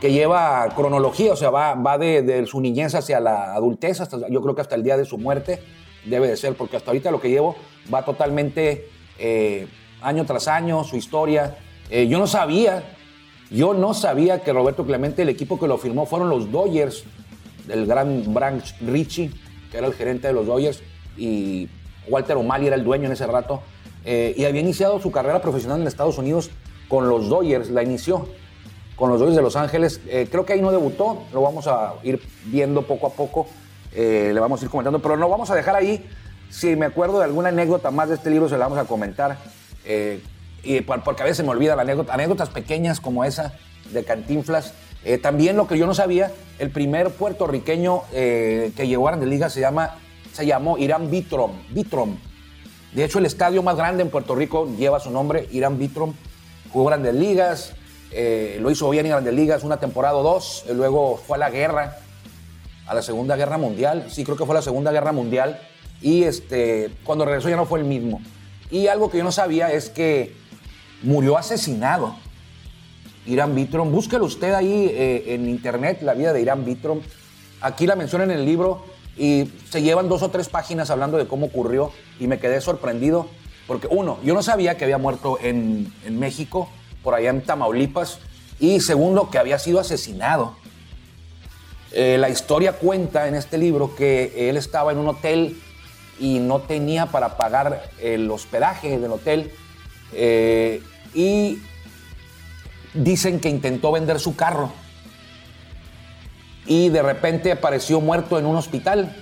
que 0.00 0.12
lleva 0.12 0.68
cronología, 0.76 1.32
o 1.32 1.36
sea, 1.36 1.50
va, 1.50 1.74
va 1.74 1.98
de, 1.98 2.46
su 2.46 2.60
niñez 2.60 2.94
hacia 2.94 3.18
la 3.18 3.54
adultez, 3.54 4.00
hasta, 4.00 4.28
yo 4.28 4.40
creo 4.42 4.54
que 4.54 4.60
hasta 4.60 4.76
el 4.76 4.84
día 4.84 4.96
de 4.96 5.04
su 5.04 5.18
muerte 5.18 5.60
debe 6.04 6.28
de 6.28 6.36
ser, 6.36 6.54
porque 6.54 6.76
hasta 6.76 6.90
ahorita 6.90 7.10
lo 7.10 7.20
que 7.20 7.30
llevo 7.30 7.56
va 7.92 8.04
totalmente 8.04 8.88
eh, 9.18 9.66
año 10.00 10.24
tras 10.24 10.46
año, 10.46 10.84
su 10.84 10.96
historia. 10.96 11.58
Eh, 11.90 12.06
yo 12.06 12.18
no 12.18 12.26
sabía, 12.26 12.84
yo 13.50 13.74
no 13.74 13.92
sabía 13.92 14.42
que 14.42 14.52
Roberto 14.52 14.86
Clemente, 14.86 15.22
el 15.22 15.28
equipo 15.28 15.58
que 15.58 15.66
lo 15.66 15.78
firmó 15.78 16.06
fueron 16.06 16.28
los 16.28 16.50
Dodgers, 16.52 17.04
del 17.66 17.86
gran 17.86 18.32
Branch 18.32 18.74
Richie, 18.80 19.30
que 19.70 19.78
era 19.78 19.86
el 19.86 19.94
gerente 19.94 20.28
de 20.28 20.32
los 20.32 20.46
Dodgers, 20.46 20.82
y 21.18 21.68
Walter 22.08 22.36
O'Malley 22.36 22.68
era 22.68 22.76
el 22.76 22.84
dueño 22.84 23.06
en 23.06 23.12
ese 23.12 23.26
rato. 23.26 23.62
Eh, 24.04 24.34
y 24.36 24.44
había 24.44 24.60
iniciado 24.60 25.00
su 25.00 25.10
carrera 25.10 25.42
profesional 25.42 25.80
en 25.80 25.86
Estados 25.86 26.18
Unidos 26.18 26.50
con 26.88 27.08
los 27.08 27.28
Dodgers, 27.28 27.70
la 27.70 27.82
inició 27.82 28.28
con 28.96 29.10
los 29.10 29.20
Dodgers 29.20 29.36
de 29.36 29.42
Los 29.42 29.56
Ángeles. 29.56 30.00
Eh, 30.08 30.28
creo 30.30 30.46
que 30.46 30.54
ahí 30.54 30.62
no 30.62 30.70
debutó, 30.70 31.24
lo 31.32 31.42
vamos 31.42 31.66
a 31.66 31.94
ir 32.02 32.20
viendo 32.46 32.82
poco 32.82 33.08
a 33.08 33.10
poco, 33.10 33.46
eh, 33.94 34.30
le 34.32 34.40
vamos 34.40 34.60
a 34.60 34.64
ir 34.64 34.70
comentando, 34.70 35.00
pero 35.00 35.16
no 35.16 35.28
vamos 35.28 35.50
a 35.50 35.54
dejar 35.54 35.76
ahí. 35.76 36.08
Si 36.50 36.74
me 36.74 36.86
acuerdo 36.86 37.18
de 37.18 37.24
alguna 37.24 37.50
anécdota 37.50 37.90
más 37.90 38.08
de 38.08 38.14
este 38.14 38.30
libro, 38.30 38.48
se 38.48 38.56
la 38.56 38.64
vamos 38.64 38.78
a 38.78 38.86
comentar. 38.86 39.36
y 40.62 40.80
porque 40.80 41.22
a 41.22 41.26
veces 41.26 41.44
me 41.44 41.50
olvida 41.50 41.76
la 41.76 41.82
anécdota, 41.82 42.14
anécdotas 42.14 42.48
pequeñas 42.48 43.00
como 43.00 43.24
esa 43.24 43.54
de 43.92 44.04
Cantinflas. 44.04 44.72
también 45.22 45.56
lo 45.56 45.66
que 45.66 45.78
yo 45.78 45.86
no 45.86 45.94
sabía, 45.94 46.32
el 46.58 46.70
primer 46.70 47.10
puertorriqueño 47.10 48.02
que 48.10 48.86
llegó 48.86 49.06
a 49.06 49.10
Grandes 49.12 49.28
Ligas 49.28 49.52
se, 49.52 49.60
llama, 49.60 49.98
se 50.32 50.46
llamó 50.46 50.78
Irán 50.78 51.10
Vitrom. 51.10 51.52
Vitrom 51.70 52.16
de 52.92 53.04
hecho, 53.04 53.18
el 53.18 53.26
estadio 53.26 53.62
más 53.62 53.76
grande 53.76 54.02
en 54.02 54.10
Puerto 54.10 54.34
Rico 54.34 54.68
lleva 54.78 54.98
su 54.98 55.10
nombre, 55.10 55.46
Irán 55.52 55.78
Vitrom. 55.78 56.14
Jugó 56.72 56.86
grandes 56.86 57.14
ligas, 57.14 57.72
eh, 58.10 58.58
lo 58.60 58.70
hizo 58.70 58.88
bien 58.88 59.04
en 59.06 59.12
grandes 59.12 59.34
ligas, 59.34 59.62
una 59.62 59.78
temporada 59.78 60.16
o 60.16 60.22
dos. 60.22 60.64
luego 60.72 61.16
fue 61.16 61.36
a 61.36 61.40
la 61.40 61.50
guerra, 61.50 61.98
a 62.86 62.94
la 62.94 63.02
Segunda 63.02 63.36
Guerra 63.36 63.58
Mundial. 63.58 64.06
Sí, 64.10 64.24
creo 64.24 64.36
que 64.36 64.46
fue 64.46 64.54
la 64.54 64.62
Segunda 64.62 64.90
Guerra 64.90 65.12
Mundial. 65.12 65.60
Y 66.00 66.22
este, 66.22 66.90
cuando 67.04 67.24
regresó 67.24 67.50
ya 67.50 67.56
no 67.56 67.66
fue 67.66 67.78
el 67.78 67.84
mismo. 67.84 68.22
Y 68.70 68.86
algo 68.86 69.10
que 69.10 69.18
yo 69.18 69.24
no 69.24 69.32
sabía 69.32 69.70
es 69.72 69.90
que 69.90 70.34
murió 71.02 71.36
asesinado. 71.36 72.16
Irán 73.26 73.54
Vitrom. 73.54 73.92
Búsquelo 73.92 74.24
usted 74.24 74.54
ahí 74.54 74.90
eh, 74.90 75.34
en 75.34 75.46
internet, 75.48 76.00
la 76.00 76.14
vida 76.14 76.32
de 76.32 76.40
Irán 76.40 76.64
Vitrom. 76.64 77.00
Aquí 77.60 77.86
la 77.86 77.96
menciona 77.96 78.24
en 78.24 78.30
el 78.30 78.46
libro 78.46 78.84
y 79.18 79.50
se 79.68 79.82
llevan 79.82 80.08
dos 80.08 80.22
o 80.22 80.30
tres 80.30 80.48
páginas 80.48 80.90
hablando 80.90 81.18
de 81.18 81.26
cómo 81.26 81.46
ocurrió 81.46 81.92
y 82.20 82.26
me 82.26 82.38
quedé 82.38 82.60
sorprendido 82.60 83.28
porque 83.68 83.86
uno, 83.90 84.18
yo 84.24 84.32
no 84.32 84.42
sabía 84.42 84.78
que 84.78 84.84
había 84.84 84.96
muerto 84.96 85.38
en, 85.42 85.92
México, 86.08 86.70
por 87.04 87.14
allá 87.14 87.28
en 87.28 87.42
Tamaulipas, 87.42 88.18
y 88.58 88.80
segundo, 88.80 89.28
que 89.28 89.36
había 89.36 89.58
sido 89.58 89.78
asesinado. 89.78 90.56
Eh, 91.92 92.16
la 92.18 92.30
historia 92.30 92.72
cuenta 92.72 93.28
en 93.28 93.34
este 93.34 93.58
libro 93.58 93.94
que 93.94 94.48
él 94.48 94.56
estaba 94.56 94.90
en 94.90 94.98
un 94.98 95.08
hotel 95.08 95.60
y 96.18 96.38
no 96.38 96.60
tenía 96.60 97.06
para 97.06 97.36
pagar 97.36 97.90
el 98.00 98.30
hospedaje 98.30 98.98
del 98.98 99.12
hotel 99.12 99.52
eh, 100.12 100.82
y 101.14 101.58
dicen 102.94 103.38
que 103.38 103.50
intentó 103.50 103.92
vender 103.92 104.18
su 104.18 104.34
carro 104.34 104.72
y 106.68 106.90
de 106.90 107.02
repente 107.02 107.50
apareció 107.50 108.00
muerto 108.00 108.38
en 108.38 108.46
un 108.46 108.54
hospital. 108.54 109.16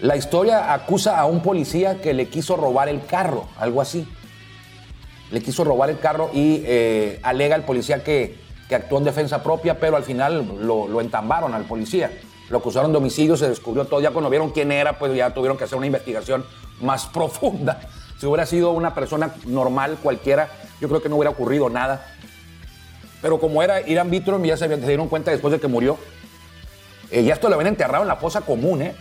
La 0.00 0.16
historia 0.16 0.74
acusa 0.74 1.18
a 1.18 1.24
un 1.24 1.40
policía 1.40 2.02
que 2.02 2.12
le 2.12 2.28
quiso 2.28 2.56
robar 2.56 2.88
el 2.88 3.06
carro, 3.06 3.46
algo 3.58 3.80
así. 3.80 4.06
le 5.30 5.40
quiso 5.40 5.64
robar 5.64 5.88
el 5.90 5.98
carro 5.98 6.30
y 6.34 6.62
eh, 6.66 7.18
alega 7.22 7.56
el 7.56 7.62
policía 7.62 8.04
que, 8.04 8.38
que, 8.68 8.74
actuó 8.74 8.98
en 8.98 9.04
defensa 9.04 9.42
propia, 9.42 9.80
pero 9.80 9.96
al 9.96 10.04
final 10.04 10.60
lo, 10.60 11.00
entambaron 11.00 11.54
al 11.54 11.64
policía. 11.64 12.10
Lo 12.50 12.58
acusaron 12.58 12.92
de 12.92 12.98
homicidio, 12.98 13.36
se 13.36 13.48
descubrió 13.48 13.86
todo. 13.86 14.00
Ya 14.00 14.10
cuando 14.10 14.30
vieron 14.30 14.50
quién 14.50 14.70
era, 14.70 14.98
pues 14.98 15.14
ya 15.16 15.32
tuvieron 15.32 15.56
que 15.56 15.64
hacer 15.64 15.78
una 15.78 15.86
investigación 15.86 16.44
más 16.80 17.06
profunda. 17.12 17.80
Si 18.18 18.26
hubiera 18.26 18.46
sido 18.46 18.72
una 18.72 18.94
persona 18.94 19.34
normal, 19.46 19.98
cualquiera, 20.02 20.48
yo 20.80 20.88
creo 20.88 21.02
que 21.02 21.08
no 21.08 21.16
hubiera 21.16 21.30
ocurrido 21.30 21.70
nada. 21.70 22.06
Pero 23.22 23.38
como 23.40 23.62
era 23.62 23.80
Irán 23.88 24.10
Vitron, 24.10 24.44
ya 24.44 24.56
se, 24.56 24.68
dieron 24.68 25.08
cuenta 25.08 25.30
después 25.30 25.52
de 25.52 25.60
que 25.60 25.68
murió. 25.68 25.98
Eh, 27.10 27.24
ya 27.24 27.34
esto 27.34 27.48
lo 27.48 27.54
habían 27.54 27.68
enterrado 27.68 28.02
en 28.02 28.08
la 28.08 28.16
fosa 28.16 28.40
común, 28.40 28.82
¿eh? 28.82 28.94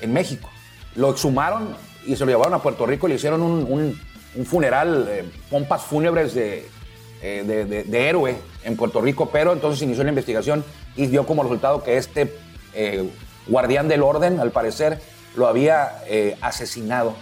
En 0.00 0.12
México. 0.12 0.48
Lo 0.94 1.10
exhumaron 1.10 1.76
y 2.06 2.16
se 2.16 2.24
lo 2.24 2.30
llevaron 2.30 2.54
a 2.54 2.62
Puerto 2.62 2.86
Rico 2.86 3.06
y 3.06 3.10
le 3.10 3.16
hicieron 3.16 3.42
un, 3.42 3.98
un, 4.34 4.46
funeral, 4.46 5.06
eh, 5.10 5.24
pompas 5.50 5.82
fúnebres 5.82 6.34
de, 6.34 6.68
de, 7.20 7.64
de, 7.64 8.08
héroe 8.08 8.36
en 8.64 8.76
Puerto 8.76 9.00
Rico, 9.00 9.30
pero 9.30 9.52
entonces 9.52 9.82
inició 9.82 10.04
la 10.04 10.10
investigación 10.10 10.64
y 10.96 11.06
dio 11.06 11.26
como 11.26 11.42
resultado 11.42 11.82
que 11.82 11.96
este 11.96 12.32
guardián 13.48 13.88
del 13.88 14.02
orden, 14.02 14.38
al 14.38 14.52
parecer, 14.52 15.00
lo 15.34 15.48
había 15.48 16.02
asesinado 16.40 17.14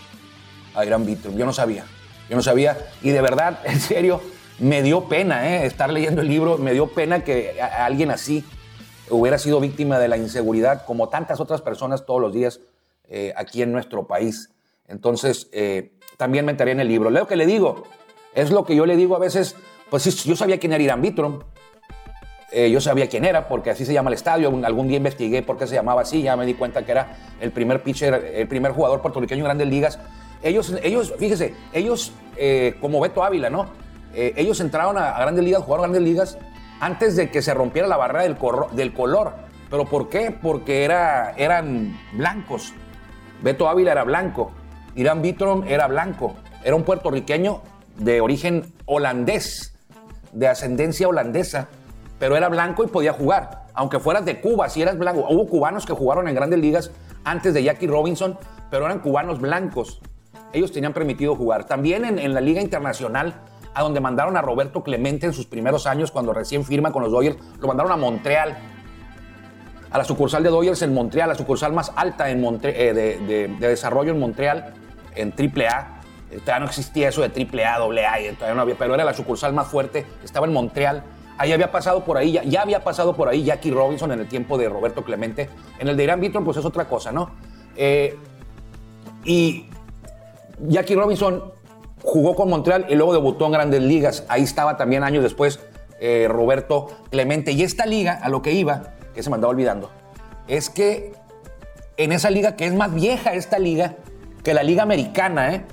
a 0.74 0.84
Irán 0.84 1.06
Vitrum. 1.06 1.36
Yo 1.36 1.46
no 1.46 1.54
sabía, 1.54 1.84
yo 2.28 2.36
no 2.36 2.42
sabía. 2.42 2.76
Y 3.02 3.10
de 3.10 3.22
verdad, 3.22 3.60
en 3.64 3.80
serio, 3.80 4.20
me 4.58 4.82
dio 4.82 5.04
pena 5.04 5.48
¿eh? 5.48 5.66
estar 5.66 5.90
leyendo 5.90 6.22
el 6.22 6.28
libro, 6.28 6.58
me 6.58 6.72
dio 6.72 6.88
pena 6.88 7.24
que 7.24 7.60
alguien 7.60 8.10
así 8.10 8.44
hubiera 9.10 9.38
sido 9.38 9.60
víctima 9.60 9.98
de 9.98 10.08
la 10.08 10.16
inseguridad 10.16 10.84
como 10.84 11.08
tantas 11.08 11.40
otras 11.40 11.62
personas 11.62 12.06
todos 12.06 12.20
los 12.20 12.32
días 12.32 12.60
eh, 13.08 13.32
aquí 13.36 13.62
en 13.62 13.72
nuestro 13.72 14.06
país. 14.06 14.50
Entonces, 14.88 15.48
eh, 15.52 15.92
también 16.16 16.44
me 16.44 16.52
enteré 16.52 16.72
en 16.72 16.80
el 16.80 16.88
libro. 16.88 17.10
Leo 17.10 17.26
que 17.26 17.36
le 17.36 17.46
digo, 17.46 17.84
es 18.34 18.50
lo 18.50 18.64
que 18.64 18.76
yo 18.76 18.86
le 18.86 18.96
digo 18.96 19.16
a 19.16 19.18
veces, 19.18 19.56
pues 19.90 20.24
yo 20.24 20.36
sabía 20.36 20.58
quién 20.58 20.72
era 20.72 20.82
Irán 20.82 21.02
Vitrum, 21.02 21.40
yo 22.70 22.80
sabía 22.80 23.06
quién 23.06 23.26
era, 23.26 23.48
porque 23.48 23.68
así 23.68 23.84
se 23.84 23.92
llama 23.92 24.08
el 24.08 24.14
estadio. 24.14 24.48
Algún 24.64 24.88
día 24.88 24.96
investigué 24.96 25.42
por 25.42 25.58
qué 25.58 25.66
se 25.66 25.74
llamaba 25.74 26.02
así. 26.02 26.22
Ya 26.22 26.36
me 26.36 26.46
di 26.46 26.54
cuenta 26.54 26.86
que 26.86 26.92
era 26.92 27.34
el 27.38 27.52
primer 27.52 27.82
pitcher, 27.82 28.14
el 28.34 28.48
primer 28.48 28.72
jugador 28.72 29.02
puertorriqueño 29.02 29.40
en 29.40 29.44
grandes 29.44 29.68
ligas. 29.68 29.98
Ellos, 30.42 30.72
ellos 30.82 31.12
fíjese, 31.18 31.54
ellos, 31.74 32.12
como 32.80 33.00
Beto 33.00 33.22
Ávila, 33.22 33.50
¿no? 33.50 33.66
Eh, 34.16 34.32
ellos 34.38 34.58
entraron 34.60 34.96
a, 34.96 35.18
grandes 35.18 35.44
ligas, 35.44 35.62
jugaron 35.62 35.84
a 35.84 35.88
grandes 35.88 36.10
ligas 36.10 36.38
antes 36.80 37.16
de 37.16 37.30
que 37.30 37.42
se 37.42 37.54
rompiera 37.54 37.88
la 37.88 37.96
barrera 37.96 38.22
del, 38.24 38.92
color. 38.92 39.34
¿Pero 39.70 39.84
por 39.86 40.08
qué? 40.08 40.30
Porque 40.30 40.84
era, 40.84 41.32
eran 41.36 41.98
blancos. 42.12 42.72
Beto 43.42 43.68
Ávila 43.68 43.92
era 43.92 44.04
blanco. 44.04 44.52
Irán 44.94 45.22
Vitrom 45.22 45.64
era 45.66 45.86
blanco. 45.88 46.34
Era 46.64 46.76
un 46.76 46.84
puertorriqueño 46.84 47.62
de 47.96 48.20
origen 48.20 48.72
holandés, 48.86 49.74
de 50.32 50.48
ascendencia 50.48 51.08
holandesa, 51.08 51.68
pero 52.18 52.36
era 52.36 52.48
blanco 52.48 52.84
y 52.84 52.88
podía 52.88 53.12
jugar. 53.12 53.66
Aunque 53.74 54.00
fueras 54.00 54.24
de 54.24 54.40
Cuba, 54.40 54.68
si 54.68 54.82
eras 54.82 54.98
blanco. 54.98 55.26
Hubo 55.28 55.46
cubanos 55.46 55.84
que 55.84 55.92
jugaron 55.92 56.28
en 56.28 56.34
grandes 56.34 56.58
ligas 56.58 56.90
antes 57.24 57.52
de 57.52 57.62
Jackie 57.62 57.86
Robinson, 57.86 58.38
pero 58.70 58.86
eran 58.86 59.00
cubanos 59.00 59.40
blancos. 59.40 60.00
Ellos 60.52 60.72
tenían 60.72 60.92
permitido 60.92 61.36
jugar. 61.36 61.64
También 61.64 62.04
en 62.04 62.32
la 62.32 62.40
Liga 62.40 62.62
Internacional 62.62 63.34
a 63.76 63.82
donde 63.82 64.00
mandaron 64.00 64.38
a 64.38 64.42
Roberto 64.42 64.82
Clemente 64.82 65.26
en 65.26 65.34
sus 65.34 65.44
primeros 65.44 65.86
años, 65.86 66.10
cuando 66.10 66.32
recién 66.32 66.64
firma 66.64 66.92
con 66.92 67.02
los 67.02 67.12
Dodgers, 67.12 67.36
lo 67.60 67.68
mandaron 67.68 67.92
a 67.92 67.96
Montreal, 67.96 68.56
a 69.90 69.98
la 69.98 70.04
sucursal 70.04 70.42
de 70.42 70.48
Dodgers 70.48 70.80
en 70.80 70.94
Montreal, 70.94 71.28
la 71.28 71.34
sucursal 71.34 71.74
más 71.74 71.92
alta 71.94 72.30
eh, 72.30 72.38
de, 72.40 73.48
desarrollo 73.60 74.12
en 74.12 74.18
Montreal, 74.18 74.72
en 75.14 75.30
AAA. 75.30 76.00
Eh, 76.30 76.38
todavía 76.40 76.60
no 76.60 76.64
existía 76.64 77.10
eso 77.10 77.20
de 77.20 77.28
AAA, 77.28 77.74
AA, 77.74 78.34
todavía 78.34 78.54
no 78.54 78.62
había, 78.62 78.76
pero 78.78 78.94
era 78.94 79.04
la 79.04 79.12
sucursal 79.12 79.52
más 79.52 79.68
fuerte, 79.68 80.06
estaba 80.24 80.46
en 80.46 80.54
Montreal. 80.54 81.02
Ahí 81.36 81.52
había 81.52 81.70
pasado 81.70 82.02
por 82.02 82.16
ahí, 82.16 82.32
ya, 82.32 82.62
había 82.62 82.82
pasado 82.82 83.14
por 83.14 83.28
ahí 83.28 83.44
Jackie 83.44 83.72
Robinson 83.72 84.10
en 84.10 84.20
el 84.20 84.26
tiempo 84.26 84.56
de 84.56 84.70
Roberto 84.70 85.04
Clemente. 85.04 85.50
En 85.78 85.88
el 85.88 85.98
de 85.98 86.04
Irán 86.04 86.18
Vitron, 86.22 86.46
pues 86.46 86.56
es 86.56 86.64
otra 86.64 86.88
cosa, 86.88 87.12
¿no? 87.12 87.30
Eh, 87.76 88.16
y 89.22 89.66
Jackie 90.66 90.94
Robinson 90.94 91.55
jugó 92.02 92.34
con 92.34 92.48
Montreal 92.48 92.86
y 92.88 92.94
luego 92.94 93.12
debutó 93.12 93.46
en 93.46 93.52
grandes 93.52 93.82
ligas. 93.82 94.24
Ahí 94.28 94.42
estaba 94.42 94.76
también 94.76 95.04
años 95.04 95.22
después 95.22 95.60
eh, 96.00 96.26
Roberto 96.28 96.88
Clemente. 97.10 97.52
Y 97.52 97.62
esta 97.62 97.86
liga, 97.86 98.18
a 98.22 98.28
lo 98.28 98.42
que 98.42 98.52
iba, 98.52 98.94
que 99.14 99.22
se 99.22 99.30
me 99.30 99.34
andaba 99.34 99.50
olvidando, 99.50 99.90
es 100.48 100.70
que 100.70 101.12
en 101.96 102.12
esa 102.12 102.30
liga, 102.30 102.56
que 102.56 102.66
es 102.66 102.74
más 102.74 102.92
vieja 102.94 103.34
esta 103.34 103.58
liga 103.58 103.96
que 104.44 104.54
la 104.54 104.62
liga 104.62 104.82
americana, 104.82 105.54
¿eh? 105.54 105.64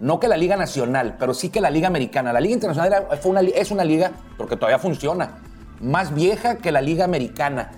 no 0.00 0.18
que 0.18 0.26
la 0.26 0.36
liga 0.36 0.56
nacional, 0.56 1.16
pero 1.18 1.34
sí 1.34 1.50
que 1.50 1.60
la 1.60 1.70
liga 1.70 1.86
americana. 1.86 2.32
La 2.32 2.40
liga 2.40 2.54
internacional 2.54 3.06
fue 3.20 3.30
una, 3.30 3.42
es 3.42 3.70
una 3.70 3.84
liga, 3.84 4.10
porque 4.36 4.56
todavía 4.56 4.78
funciona, 4.78 5.38
más 5.80 6.14
vieja 6.14 6.56
que 6.56 6.72
la 6.72 6.80
liga 6.80 7.04
americana, 7.04 7.70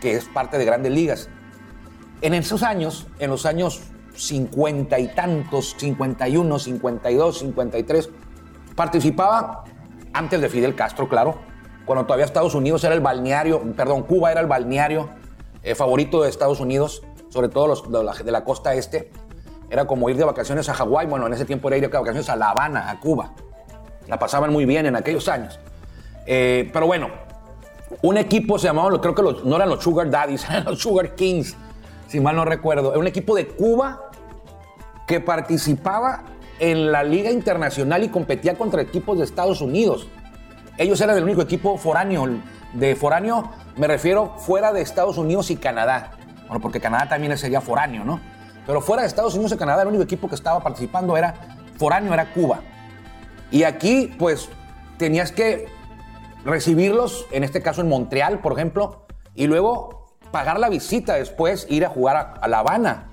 que 0.00 0.16
es 0.16 0.24
parte 0.24 0.58
de 0.58 0.64
grandes 0.64 0.92
ligas. 0.92 1.28
En 2.22 2.34
esos 2.34 2.62
años, 2.62 3.06
en 3.18 3.30
los 3.30 3.46
años 3.46 3.82
cincuenta 4.14 4.98
y 4.98 5.08
tantos, 5.08 5.74
51, 5.78 6.58
52, 6.58 7.38
53. 7.38 8.10
Participaba 8.74 9.64
antes 10.12 10.40
de 10.40 10.48
Fidel 10.48 10.74
Castro, 10.74 11.08
claro, 11.08 11.38
cuando 11.84 12.06
todavía 12.06 12.24
Estados 12.24 12.54
Unidos 12.54 12.82
era 12.84 12.94
el 12.94 13.00
balneario, 13.00 13.60
perdón, 13.76 14.02
Cuba 14.02 14.32
era 14.32 14.40
el 14.40 14.46
balneario 14.46 15.10
eh, 15.62 15.74
favorito 15.74 16.22
de 16.22 16.30
Estados 16.30 16.60
Unidos, 16.60 17.02
sobre 17.28 17.48
todo 17.48 17.66
los 17.66 18.24
de 18.24 18.32
la, 18.32 18.44
costa 18.44 18.74
este. 18.74 19.10
Era 19.70 19.86
como 19.86 20.08
ir 20.08 20.16
de 20.16 20.24
vacaciones 20.24 20.68
a 20.68 20.74
Hawái, 20.74 21.06
bueno, 21.06 21.26
en 21.26 21.32
ese 21.32 21.44
tiempo 21.44 21.68
era 21.68 21.76
ir 21.76 21.82
de 21.82 21.88
vacaciones 21.88 22.28
a 22.28 22.36
La 22.36 22.50
Habana, 22.50 22.90
a 22.90 23.00
Cuba. 23.00 23.32
La 24.06 24.18
pasaban 24.18 24.52
muy 24.52 24.66
bien 24.66 24.86
en 24.86 24.94
aquellos 24.94 25.28
años. 25.28 25.58
Eh, 26.26 26.70
pero 26.72 26.86
bueno, 26.86 27.08
un 28.02 28.16
equipo 28.16 28.58
se 28.58 28.66
llamaba, 28.66 28.98
creo 29.00 29.14
que 29.14 29.22
no 29.44 29.56
eran 29.56 29.68
los 29.68 29.82
Sugar 29.82 30.08
Daddies, 30.10 30.44
eran 30.48 30.64
los 30.64 30.78
Sugar 30.78 31.14
Kings 31.14 31.56
si 32.06 32.20
mal 32.20 32.36
no 32.36 32.44
recuerdo. 32.44 32.90
Era 32.90 33.00
un 33.00 33.06
equipo 33.06 33.34
de 33.34 33.48
Cuba 33.48 34.10
que 35.06 35.20
participaba 35.20 36.24
en 36.58 36.92
la 36.92 37.02
Liga 37.02 37.30
Internacional 37.30 38.04
y 38.04 38.08
competía 38.08 38.56
contra 38.56 38.82
equipos 38.82 39.18
de 39.18 39.24
Estados 39.24 39.60
Unidos. 39.60 40.08
Ellos 40.78 41.00
eran 41.00 41.16
el 41.16 41.24
único 41.24 41.42
equipo 41.42 41.76
foráneo. 41.78 42.26
De 42.72 42.96
foráneo 42.96 43.50
me 43.76 43.86
refiero 43.86 44.34
fuera 44.38 44.72
de 44.72 44.80
Estados 44.80 45.18
Unidos 45.18 45.50
y 45.50 45.56
Canadá. 45.56 46.12
Bueno, 46.46 46.60
porque 46.60 46.80
Canadá 46.80 47.08
también 47.08 47.36
sería 47.36 47.60
foráneo, 47.60 48.04
¿no? 48.04 48.20
Pero 48.66 48.80
fuera 48.80 49.02
de 49.02 49.08
Estados 49.08 49.34
Unidos 49.34 49.52
y 49.52 49.56
Canadá, 49.56 49.82
el 49.82 49.88
único 49.88 50.04
equipo 50.04 50.28
que 50.28 50.34
estaba 50.34 50.60
participando 50.60 51.16
era 51.16 51.34
foráneo, 51.76 52.14
era 52.14 52.32
Cuba. 52.32 52.60
Y 53.50 53.64
aquí, 53.64 54.14
pues, 54.18 54.48
tenías 54.96 55.32
que 55.32 55.66
recibirlos, 56.44 57.26
en 57.30 57.44
este 57.44 57.62
caso 57.62 57.80
en 57.80 57.88
Montreal, 57.88 58.40
por 58.40 58.52
ejemplo, 58.52 59.06
y 59.34 59.46
luego 59.46 60.03
pagar 60.34 60.58
la 60.58 60.68
visita 60.68 61.14
después, 61.14 61.64
ir 61.70 61.84
a 61.84 61.88
jugar 61.88 62.38
a, 62.40 62.48
La 62.48 62.58
Habana. 62.58 63.08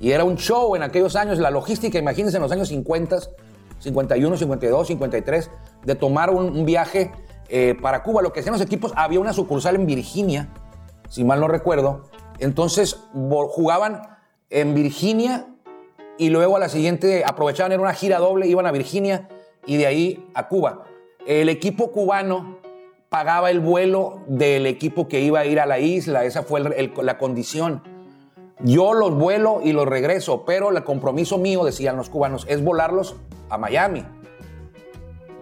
Y 0.00 0.12
era 0.12 0.24
un 0.24 0.36
show 0.36 0.74
en 0.74 0.82
aquellos 0.82 1.14
años, 1.14 1.38
la 1.38 1.50
logística, 1.50 1.98
imagínense 1.98 2.38
en 2.38 2.42
los 2.42 2.50
años 2.52 2.68
50, 2.68 3.18
51, 3.80 4.36
52, 4.38 4.86
53, 4.86 5.50
de 5.84 5.94
tomar 5.94 6.30
un, 6.30 6.64
viaje 6.64 7.12
eh, 7.50 7.76
para 7.82 8.02
Cuba. 8.02 8.22
Lo 8.22 8.32
que 8.32 8.40
hacían 8.40 8.54
los 8.54 8.62
equipos, 8.62 8.94
había 8.96 9.20
una 9.20 9.34
sucursal 9.34 9.74
en 9.74 9.84
Virginia, 9.84 10.48
si 11.10 11.22
mal 11.22 11.38
no 11.38 11.48
recuerdo. 11.48 12.04
Entonces 12.38 12.98
jugaban 13.12 14.00
en 14.48 14.74
Virginia 14.74 15.46
y 16.16 16.30
luego 16.30 16.56
a 16.56 16.60
la 16.60 16.70
siguiente 16.70 17.24
aprovechaban, 17.26 17.72
era 17.72 17.82
una 17.82 17.92
gira 17.92 18.20
doble, 18.20 18.46
iban 18.46 18.64
a 18.64 18.72
Virginia 18.72 19.28
y 19.66 19.76
de 19.76 19.86
ahí 19.86 20.26
a 20.32 20.48
Cuba. 20.48 20.86
El 21.26 21.50
equipo 21.50 21.92
cubano 21.92 22.56
pagaba 23.14 23.52
el 23.52 23.60
vuelo 23.60 24.22
del 24.26 24.66
equipo 24.66 25.06
que 25.06 25.20
iba 25.20 25.38
a 25.38 25.44
ir 25.44 25.60
a 25.60 25.66
la 25.66 25.78
isla, 25.78 26.24
esa 26.24 26.42
fue 26.42 26.60
la 26.60 27.16
condición. 27.16 27.80
Yo 28.64 28.92
los 28.92 29.14
vuelo 29.14 29.60
y 29.62 29.72
los 29.72 29.86
regreso, 29.86 30.44
pero 30.44 30.76
el 30.76 30.82
compromiso 30.82 31.38
mío, 31.38 31.64
decían 31.64 31.96
los 31.96 32.10
cubanos, 32.10 32.44
es 32.48 32.64
volarlos 32.64 33.14
a 33.50 33.56
Miami. 33.56 34.04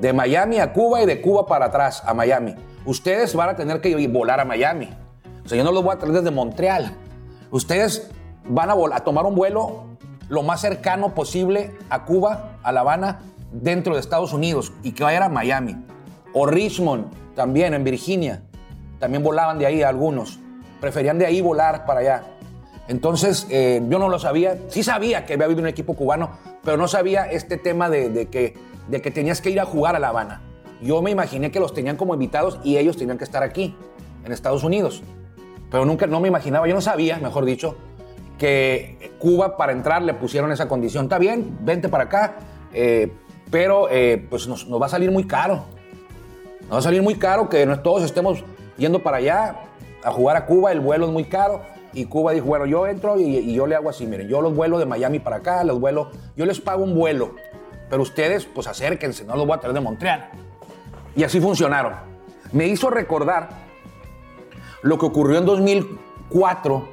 De 0.01 0.13
Miami 0.13 0.59
a 0.59 0.75
Cuba 0.75 1.03
y 1.03 1.07
de 1.07 1.23
Cuba 1.23 1.47
para 1.47 1.65
atrás 1.65 2.03
a 2.05 2.13
Miami. 2.13 2.55
Ustedes 2.85 3.35
van 3.35 3.49
a 3.49 3.57
tener 3.57 3.81
que 3.81 4.07
volar 4.07 4.39
a 4.41 4.45
Miami. 4.45 4.91
O 5.43 5.49
sea, 5.49 5.57
yo 5.57 5.65
no 5.65 5.73
los 5.73 5.83
voy 5.83 5.95
a 5.95 5.99
traer 5.99 6.13
desde 6.13 6.31
Montreal. 6.31 6.95
Ustedes 7.51 8.11
van 8.45 8.69
a, 8.69 8.75
a 8.75 9.01
tomar 9.01 9.25
un 9.25 9.35
vuelo 9.35 9.85
lo 10.29 10.43
más 10.43 10.61
cercano 10.61 11.15
posible 11.15 11.75
a 11.89 12.05
Cuba, 12.05 12.59
a 12.63 12.71
La 12.71 12.81
Habana, 12.81 13.21
dentro 13.51 13.95
de 13.95 14.01
Estados 14.01 14.35
Unidos 14.35 14.75
y 14.83 14.93
que 14.93 15.05
vaya 15.05 15.25
a 15.25 15.31
Miami. 15.31 15.83
O 16.35 16.45
Richmond, 16.45 17.22
también 17.35 17.75
en 17.75 17.85
Virginia. 17.85 18.43
También 18.99 19.23
volaban 19.23 19.59
de 19.59 19.67
ahí 19.67 19.83
algunos. 19.83 20.39
Preferían 20.81 21.19
de 21.19 21.27
ahí 21.27 21.41
volar 21.41 21.85
para 21.87 22.01
allá. 22.01 22.23
Entonces, 22.89 23.47
eh, 23.51 23.83
yo 23.89 23.99
no 23.99 24.09
lo 24.09 24.19
sabía. 24.19 24.59
Sí 24.69 24.83
sabía 24.83 25.25
que 25.25 25.35
había 25.35 25.47
habido 25.47 25.61
un 25.61 25.69
equipo 25.69 25.95
cubano, 25.95 26.31
pero 26.65 26.77
no 26.77 26.89
sabía 26.89 27.25
este 27.31 27.57
tema 27.57 27.89
de, 27.89 28.29
que, 28.29 28.55
de 28.89 29.01
que 29.01 29.11
tenías 29.11 29.41
que 29.41 29.51
ir 29.51 29.61
a 29.61 29.65
jugar 29.65 29.97
a 29.97 29.99
La 29.99 30.09
Habana. 30.09 30.43
Yo 30.81 31.01
me 31.01 31.11
imaginé 31.11 31.51
que 31.51 31.61
los 31.61 31.75
tenían 31.75 31.97
como 31.97 32.15
invitados 32.15 32.59
y 32.65 32.77
ellos 32.77 32.97
tenían 32.97 33.19
que 33.19 33.25
estar 33.25 33.43
aquí, 33.43 33.77
en 34.25 34.33
Estados 34.33 34.65
Unidos. 34.65 35.03
Pero 35.71 35.85
nunca, 35.85 36.07
no 36.07 36.21
me 36.21 36.29
imaginaba, 36.29 36.67
yo 36.67 36.75
no 36.75 36.81
sabía, 36.81 37.19
mejor 37.19 37.45
dicho, 37.45 37.77
que 38.37 39.13
Cuba 39.19 39.57
para 39.57 39.73
entrar 39.73 40.03
le 40.03 40.15
pusieron 40.15 40.51
esa 40.51 40.67
condición. 40.67 41.05
Está 41.05 41.19
bien, 41.19 41.59
vente 41.61 41.89
para 41.89 42.05
acá, 42.05 42.37
eh, 42.75 43.13
pero 43.51 43.89
eh, 43.91 44.27
pues 44.29 44.49
nos, 44.49 44.67
nos 44.67 44.83
va 44.83 44.87
a 44.87 44.89
salir 44.89 45.11
muy 45.11 45.25
caro. 45.25 45.65
Nos 46.73 46.77
va 46.77 46.79
a 46.79 46.83
salir 46.85 47.03
muy 47.03 47.17
caro 47.17 47.51
que 47.51 47.67
todos 47.83 48.03
estemos 48.03 48.43
yendo 48.79 49.03
para 49.03 49.19
allá 49.19 49.57
a 50.03 50.11
jugar 50.11 50.39
a 50.39 50.47
Cuba, 50.47 50.73
el 50.73 50.81
vuelo 50.81 51.05
es 51.05 51.13
muy 51.13 51.25
caro. 51.25 51.61
Y 51.93 52.07
Cuba 52.07 52.33
dijo, 52.33 52.47
bueno, 52.47 52.65
yo 52.65 52.87
entro 52.87 53.21
y, 53.21 53.25
y 53.25 53.53
yo 53.53 53.67
le 53.67 53.75
hago 53.75 53.91
así, 53.91 54.07
miren, 54.07 54.27
yo 54.27 54.41
los 54.41 54.57
vuelo 54.57 54.79
de 54.79 54.87
Miami 54.87 55.19
para 55.19 55.37
acá, 55.37 55.63
los 55.65 55.79
vuelo, 55.79 56.11
yo 56.35 56.47
les 56.47 56.63
pago 56.63 56.83
un 56.83 56.95
vuelo, 56.95 57.35
pero 57.91 58.01
ustedes 58.01 58.47
pues 58.47 58.67
acérquense, 58.69 59.27
no 59.27 59.37
los 59.37 59.47
voy 59.47 59.55
a 59.55 59.61
traer 59.61 59.75
de 59.75 59.81
Montreal. 59.83 60.31
Y 61.15 61.25
así 61.25 61.43
funcionaron. 61.43 61.93
Me 62.53 62.67
hizo 62.67 62.89
recordar 62.89 63.51
lo 64.81 64.97
que 64.97 65.05
ocurrió 65.05 65.37
en 65.37 65.45
2004 65.45 66.89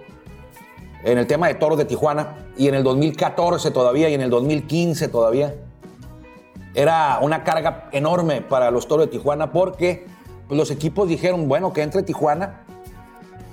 en 1.05 1.17
el 1.19 1.25
tema 1.25 1.47
de 1.47 1.53
toros 1.53 1.77
de 1.77 1.85
Tijuana 1.85 2.49
y 2.57 2.67
en 2.67 2.75
el 2.75 2.83
2014 2.83 3.71
todavía 3.71 4.09
y 4.09 4.13
en 4.13 4.19
el 4.19 4.29
2015 4.29 5.07
todavía. 5.07 5.55
Era 6.73 7.19
una 7.21 7.43
carga 7.43 7.89
enorme 7.91 8.41
para 8.41 8.71
los 8.71 8.87
toros 8.87 9.07
de 9.07 9.11
Tijuana 9.11 9.51
porque 9.51 10.05
los 10.49 10.71
equipos 10.71 11.07
dijeron, 11.07 11.47
bueno, 11.47 11.73
que 11.73 11.81
entre 11.81 12.03
Tijuana, 12.03 12.63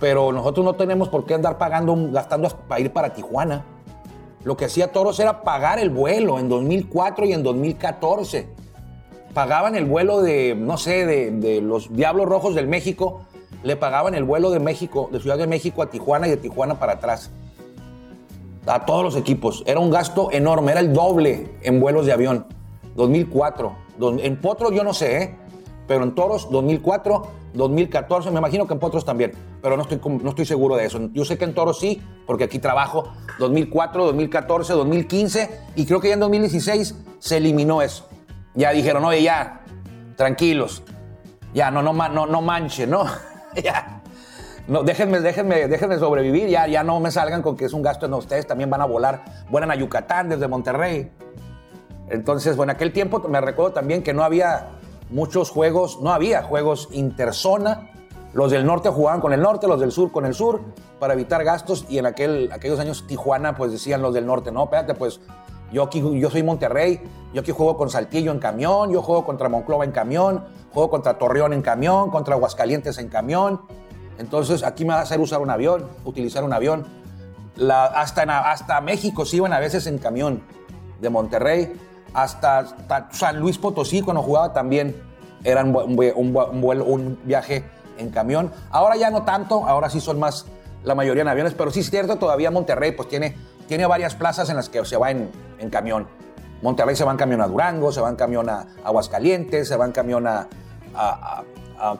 pero 0.00 0.32
nosotros 0.32 0.64
no 0.64 0.74
tenemos 0.74 1.08
por 1.08 1.24
qué 1.24 1.34
andar 1.34 1.58
pagando, 1.58 1.96
gastando 2.10 2.48
para 2.68 2.80
ir 2.80 2.92
para 2.92 3.14
Tijuana. 3.14 3.64
Lo 4.44 4.56
que 4.56 4.66
hacía 4.66 4.92
Toros 4.92 5.18
era 5.18 5.42
pagar 5.42 5.78
el 5.78 5.90
vuelo 5.90 6.38
en 6.38 6.48
2004 6.48 7.26
y 7.26 7.32
en 7.32 7.42
2014. 7.42 8.48
Pagaban 9.34 9.74
el 9.74 9.84
vuelo 9.86 10.22
de, 10.22 10.54
no 10.54 10.76
sé, 10.76 11.04
de, 11.04 11.30
de 11.32 11.60
los 11.60 11.92
Diablos 11.92 12.26
Rojos 12.26 12.54
del 12.54 12.68
México, 12.68 13.22
le 13.62 13.76
pagaban 13.76 14.14
el 14.14 14.24
vuelo 14.24 14.50
de 14.50 14.60
México, 14.60 15.08
de 15.10 15.20
Ciudad 15.20 15.36
de 15.36 15.46
México 15.46 15.82
a 15.82 15.90
Tijuana 15.90 16.28
y 16.28 16.30
de 16.30 16.36
Tijuana 16.36 16.78
para 16.78 16.92
atrás. 16.92 17.30
A 18.66 18.84
todos 18.84 19.02
los 19.02 19.16
equipos. 19.16 19.62
Era 19.66 19.80
un 19.80 19.90
gasto 19.90 20.30
enorme, 20.30 20.72
era 20.72 20.80
el 20.80 20.92
doble 20.92 21.56
en 21.62 21.80
vuelos 21.80 22.06
de 22.06 22.12
avión. 22.12 22.46
2004. 22.96 23.76
Dos- 23.98 24.20
En 24.22 24.40
Potros 24.40 24.72
yo 24.72 24.82
no 24.84 24.92
sé, 24.92 25.22
¿eh? 25.22 25.36
pero 25.86 26.02
en 26.02 26.14
Toros 26.14 26.48
2004, 26.50 27.28
2014, 27.54 28.30
me 28.32 28.38
imagino 28.38 28.66
que 28.66 28.74
en 28.74 28.80
Potros 28.80 29.04
también, 29.04 29.32
pero 29.62 29.76
no 29.76 29.82
estoy, 29.84 30.00
no 30.04 30.30
estoy 30.30 30.44
seguro 30.44 30.74
de 30.76 30.84
eso. 30.86 30.98
Yo 31.12 31.24
sé 31.24 31.38
que 31.38 31.44
en 31.44 31.54
Toros 31.54 31.78
sí, 31.78 32.02
porque 32.26 32.44
aquí 32.44 32.58
trabajo 32.58 33.12
2004, 33.38 34.04
2014, 34.06 34.72
2015 34.72 35.60
y 35.76 35.86
creo 35.86 36.00
que 36.00 36.08
ya 36.08 36.14
en 36.14 36.20
2016 36.20 36.96
se 37.20 37.36
eliminó 37.36 37.82
eso. 37.82 38.08
Ya 38.54 38.70
dijeron, 38.72 39.04
oye, 39.04 39.22
ya, 39.22 39.60
tranquilos, 40.16 40.82
ya, 41.54 41.70
no, 41.70 41.82
no, 41.82 41.92
no, 41.92 42.26
no 42.26 42.42
manchen, 42.42 42.90
¿no? 42.90 43.04
ya. 43.62 44.02
No, 44.66 44.82
déjenme, 44.82 45.20
déjenme, 45.20 45.68
déjenme 45.68 45.96
sobrevivir, 45.98 46.48
ya, 46.48 46.66
ya 46.66 46.82
no 46.82 46.98
me 46.98 47.12
salgan 47.12 47.40
con 47.42 47.56
que 47.56 47.66
es 47.66 47.72
un 47.72 47.82
gasto 47.82 48.06
en 48.06 48.14
ustedes, 48.14 48.46
también 48.48 48.68
van 48.68 48.80
a 48.80 48.84
volar, 48.86 49.22
vuelan 49.48 49.70
a 49.70 49.76
Yucatán 49.76 50.28
desde 50.28 50.48
Monterrey. 50.48 51.08
Entonces, 52.08 52.56
bueno, 52.56 52.72
en 52.72 52.76
aquel 52.76 52.92
tiempo 52.92 53.20
me 53.28 53.40
recuerdo 53.40 53.72
también 53.72 54.02
que 54.02 54.12
no 54.14 54.22
había 54.22 54.68
muchos 55.10 55.50
juegos, 55.50 56.00
no 56.00 56.12
había 56.12 56.42
juegos 56.42 56.88
interzona. 56.92 57.90
Los 58.32 58.50
del 58.50 58.66
norte 58.66 58.90
jugaban 58.90 59.20
con 59.20 59.32
el 59.32 59.40
norte, 59.40 59.66
los 59.66 59.80
del 59.80 59.92
sur 59.92 60.12
con 60.12 60.26
el 60.26 60.34
sur, 60.34 60.60
para 60.98 61.14
evitar 61.14 61.42
gastos. 61.42 61.86
Y 61.88 61.98
en 61.98 62.06
aquel, 62.06 62.50
aquellos 62.52 62.78
años 62.78 63.06
Tijuana, 63.06 63.56
pues 63.56 63.72
decían 63.72 64.02
los 64.02 64.12
del 64.14 64.26
norte, 64.26 64.52
no, 64.52 64.64
espérate, 64.64 64.94
pues 64.94 65.20
yo 65.72 65.82
aquí, 65.82 66.02
yo 66.20 66.30
soy 66.30 66.42
Monterrey, 66.42 67.00
yo 67.32 67.40
aquí 67.40 67.50
juego 67.50 67.76
con 67.76 67.90
Saltillo 67.90 68.30
en 68.30 68.38
camión, 68.38 68.92
yo 68.92 69.02
juego 69.02 69.24
contra 69.24 69.48
Monclova 69.48 69.84
en 69.84 69.90
camión, 69.90 70.44
juego 70.72 70.90
contra 70.90 71.18
Torreón 71.18 71.52
en 71.52 71.62
camión, 71.62 72.10
contra 72.10 72.34
Aguascalientes 72.34 72.98
en 72.98 73.08
camión. 73.08 73.62
Entonces 74.18 74.62
aquí 74.62 74.84
me 74.84 74.92
va 74.94 75.00
a 75.00 75.02
hacer 75.02 75.18
usar 75.20 75.40
un 75.40 75.50
avión, 75.50 75.86
utilizar 76.04 76.44
un 76.44 76.52
avión. 76.52 76.86
La- 77.56 77.86
hasta, 77.86 78.22
hasta 78.50 78.80
México 78.80 79.24
se 79.24 79.36
iban 79.36 79.52
a 79.52 79.58
veces 79.60 79.86
en 79.86 79.98
camión 79.98 80.42
de 81.00 81.10
Monterrey, 81.10 81.72
hasta, 82.14 82.66
San 83.10 83.38
Luis 83.38 83.58
Potosí 83.58 84.02
cuando 84.02 84.22
jugaba 84.22 84.52
también 84.52 84.96
era 85.44 85.62
un, 85.62 87.18
viaje 87.24 87.64
en 87.98 88.10
camión. 88.10 88.52
Ahora 88.70 88.96
ya 88.96 89.10
no 89.10 89.22
tanto, 89.22 89.66
ahora 89.66 89.90
sí 89.90 90.00
son 90.00 90.18
más 90.18 90.46
la 90.82 90.94
mayoría 90.94 91.22
en 91.22 91.28
aviones, 91.28 91.54
pero 91.54 91.70
sí 91.70 91.80
es 91.80 91.90
cierto, 91.90 92.16
todavía 92.16 92.50
Monterrey 92.50 92.92
pues 92.92 93.08
tiene, 93.08 93.36
tiene 93.68 93.86
varias 93.86 94.14
plazas 94.14 94.48
en 94.50 94.56
las 94.56 94.68
que 94.68 94.84
se 94.84 94.96
va 94.96 95.10
en, 95.10 95.30
camión. 95.70 96.08
Monterrey 96.62 96.96
se 96.96 97.04
va 97.04 97.12
en 97.12 97.18
camión 97.18 97.40
a 97.40 97.46
Durango, 97.46 97.92
se 97.92 98.00
va 98.00 98.08
en 98.08 98.16
camión 98.16 98.48
a 98.48 98.66
Aguascalientes, 98.84 99.68
se 99.68 99.76
va 99.76 99.84
en 99.84 99.92
camión 99.92 100.26
a 100.26 100.48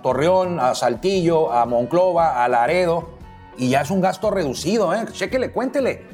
Torreón, 0.02 0.58
a 0.60 0.74
Saltillo, 0.74 1.52
a 1.52 1.66
Monclova, 1.66 2.42
a 2.42 2.48
Laredo, 2.48 3.16
y 3.56 3.70
ya 3.70 3.82
es 3.82 3.90
un 3.90 4.00
gasto 4.00 4.30
reducido, 4.30 4.94
¿eh? 4.94 5.04
Chéquele, 5.10 5.50
cuéntele. 5.50 6.04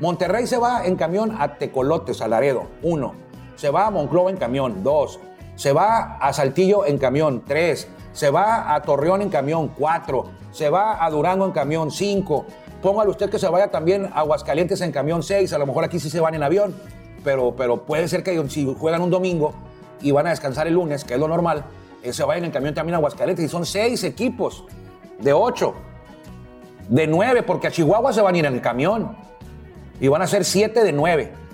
Monterrey 0.00 0.46
se 0.46 0.58
va 0.58 0.84
en 0.84 0.96
camión 0.96 1.36
a 1.38 1.56
Tecolotes, 1.58 2.20
a 2.20 2.28
Laredo, 2.28 2.68
uno. 2.82 3.14
Se 3.58 3.70
va 3.70 3.88
a 3.88 3.90
Monclova 3.90 4.30
en 4.30 4.36
camión, 4.36 4.84
dos. 4.84 5.18
Se 5.56 5.72
va 5.72 6.16
a 6.20 6.32
Saltillo 6.32 6.86
en 6.86 6.96
camión, 6.96 7.42
tres. 7.44 7.88
Se 8.12 8.30
va 8.30 8.72
a 8.72 8.80
Torreón 8.82 9.20
en 9.20 9.30
camión, 9.30 9.72
cuatro. 9.76 10.26
Se 10.52 10.70
va 10.70 11.04
a 11.04 11.10
Durango 11.10 11.44
en 11.44 11.50
camión, 11.50 11.90
cinco. 11.90 12.46
Póngale 12.80 13.10
usted 13.10 13.28
que 13.28 13.40
se 13.40 13.48
vaya 13.48 13.68
también 13.68 14.06
a 14.14 14.20
Aguascalientes 14.20 14.80
en 14.80 14.92
camión, 14.92 15.24
seis. 15.24 15.52
A 15.52 15.58
lo 15.58 15.66
mejor 15.66 15.82
aquí 15.82 15.98
sí 15.98 16.08
se 16.08 16.20
van 16.20 16.36
en 16.36 16.44
avión, 16.44 16.72
pero, 17.24 17.56
pero 17.56 17.82
puede 17.82 18.06
ser 18.06 18.22
que 18.22 18.48
si 18.48 18.72
juegan 18.78 19.02
un 19.02 19.10
domingo 19.10 19.52
y 20.00 20.12
van 20.12 20.28
a 20.28 20.30
descansar 20.30 20.68
el 20.68 20.74
lunes, 20.74 21.02
que 21.02 21.14
es 21.14 21.20
lo 21.20 21.26
normal, 21.26 21.64
eh, 22.04 22.12
se 22.12 22.22
vayan 22.22 22.44
en 22.44 22.52
camión 22.52 22.74
también 22.74 22.94
a 22.94 22.98
Aguascalientes. 22.98 23.44
Y 23.44 23.48
son 23.48 23.66
seis 23.66 24.04
equipos 24.04 24.66
de 25.18 25.32
ocho, 25.32 25.74
de 26.88 27.08
nueve, 27.08 27.42
porque 27.42 27.66
a 27.66 27.72
Chihuahua 27.72 28.12
se 28.12 28.20
van 28.20 28.36
a 28.36 28.38
ir 28.38 28.46
en 28.46 28.54
el 28.54 28.60
camión. 28.60 29.16
Y 30.00 30.06
van 30.06 30.22
a 30.22 30.28
ser 30.28 30.44
siete 30.44 30.84
de 30.84 30.92
nueve. 30.92 31.47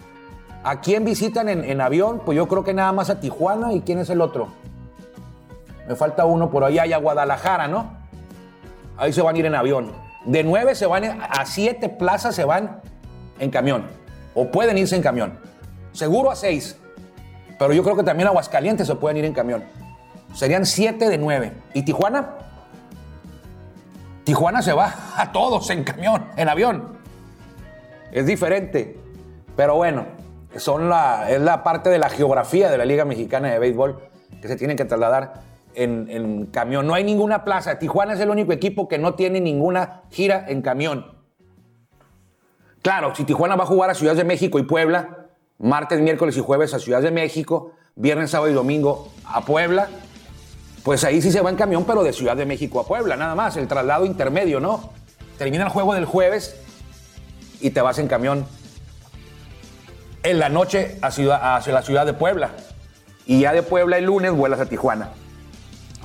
¿A 0.65 0.81
quién 0.81 1.05
visitan 1.05 1.51
en, 1.51 1.81
avión? 1.83 2.23
Pues 2.25 2.37
yo 2.37 2.49
creo 2.49 2.65
que 2.65 2.73
nada 2.73 2.91
más 2.91 3.11
a 3.11 3.21
Tijuana. 3.21 3.75
¿Y 3.75 3.83
quién 3.83 3.99
es 3.99 4.09
el 4.09 4.23
otro? 4.23 4.49
Me 5.87 5.95
falta 5.95 6.25
uno 6.25 6.51
por 6.51 6.65
allá 6.65 6.85
a 6.85 6.99
Guadalajara, 6.99 7.69
¿no? 7.69 7.93
Ahí 8.97 9.13
se 9.13 9.21
van 9.21 9.37
a 9.37 9.39
ir 9.39 9.45
en 9.45 9.55
avión. 9.55 9.93
De 10.25 10.43
nueve 10.43 10.75
se 10.75 10.87
van, 10.87 11.05
a 11.05 11.45
siete 11.45 11.91
plazas 11.91 12.35
se 12.35 12.45
van 12.45 12.81
en 13.39 13.51
camión. 13.51 13.85
O 14.35 14.51
pueden 14.51 14.79
irse 14.79 14.97
en 14.97 15.03
camión. 15.03 15.39
Seguro 15.93 16.31
a 16.31 16.37
seis. 16.37 16.79
Pero 17.59 17.75
yo 17.75 17.83
creo 17.85 17.95
que 17.97 18.03
también 18.03 18.29
a 18.29 18.31
Aguascalientes 18.31 18.87
se 18.87 18.95
pueden 18.95 19.19
ir 19.19 19.27
en 19.27 19.35
camión. 19.35 19.65
Serían 20.33 20.65
siete 20.65 21.11
de 21.11 21.19
nueve. 21.19 21.53
¿Y 21.75 21.83
Tijuana? 21.83 22.37
Tijuana 24.25 24.63
se 24.63 24.73
va 24.73 24.95
a 25.19 25.31
todos 25.31 25.69
en 25.69 25.85
camión, 25.85 26.25
en 26.37 26.49
avión. 26.49 26.99
Es 28.11 28.25
diferente. 28.25 28.99
Pero 29.57 29.77
bueno, 29.77 30.07
son 30.59 30.89
la, 30.89 31.31
es 31.31 31.41
la 31.41 31.63
parte 31.63 31.91
de 31.91 31.99
la 31.99 32.09
geografía 32.09 32.71
de 32.71 32.79
la 32.79 32.85
Liga 32.85 33.05
Mexicana 33.05 33.51
de 33.51 33.59
Béisbol 33.59 33.99
que 34.41 34.49
se 34.49 34.57
tienen 34.57 34.77
que 34.77 34.85
trasladar 34.85 35.43
en, 35.75 36.07
en 36.11 36.47
camión. 36.47 36.87
No 36.87 36.95
hay 36.95 37.05
ninguna 37.05 37.45
plaza. 37.45 37.79
Tijuana 37.79 38.15
es 38.15 38.21
el 38.21 38.31
único 38.31 38.53
equipo 38.53 38.89
que 38.89 38.99
no 38.99 39.15
tiene 39.15 39.41
ninguna 39.41 40.03
gira 40.11 40.45
en 40.49 40.63
camión. 40.63 41.15
Claro, 42.83 43.15
si 43.15 43.25
Tijuana 43.25 43.57
va 43.57 43.65
a 43.65 43.67
jugar 43.67 43.91
a 43.91 43.95
Ciudad 43.95 44.15
de 44.15 44.25
México 44.25 44.59
y 44.59 44.65
Puebla, 44.65 45.29
martes, 45.59 46.01
miércoles 46.01 46.37
y 46.37 46.41
jueves 46.41 46.75
a 46.75 46.79
Ciudad 46.79 47.01
de 47.01 47.11
México, 47.11 47.73
viernes, 47.95 48.31
sábado 48.31 48.51
y 48.51 48.55
domingo 48.55 49.09
a 49.25 49.41
Puebla, 49.41 49.89
pues 50.83 51.03
ahí 51.05 51.23
sí 51.23 51.33
se 51.33 51.41
va 51.41 51.49
en 51.49 51.57
camión, 51.57 51.85
pero 51.85 52.03
de 52.03 52.13
Ciudad 52.13 52.37
de 52.37 52.45
México 52.45 52.81
a 52.81 52.87
Puebla, 52.87 53.17
nada 53.17 53.35
más, 53.35 53.57
el 53.57 53.67
traslado 53.69 54.05
intermedio, 54.05 54.61
¿no? 54.61 54.91
Termina 55.39 55.65
el 55.65 55.71
juego 55.71 55.95
del 55.95 56.05
jueves 56.05 56.61
y 57.61 57.71
te 57.71 57.81
vas 57.81 57.99
en 57.99 58.07
camión 58.07 58.45
en 60.25 60.39
la 60.39 60.49
noche 60.49 60.99
hacia 61.03 61.73
la 61.73 61.83
ciudad 61.83 62.05
de 62.05 62.15
Puebla. 62.15 62.51
Y 63.27 63.41
ya 63.41 63.53
de 63.53 63.63
Puebla 63.63 63.99
el 63.99 64.07
lunes 64.07 64.33
vuelas 64.33 64.59
a 64.59 64.67
Tijuana. 64.67 65.11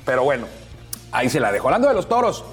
Pero 0.05 0.23
bueno, 0.23 0.45
ahí 1.11 1.29
se 1.29 1.39
la 1.39 1.51
dejo. 1.51 1.67
Hablando 1.67 1.87
de 1.87 1.95
los 1.95 2.07
toros 2.07 2.43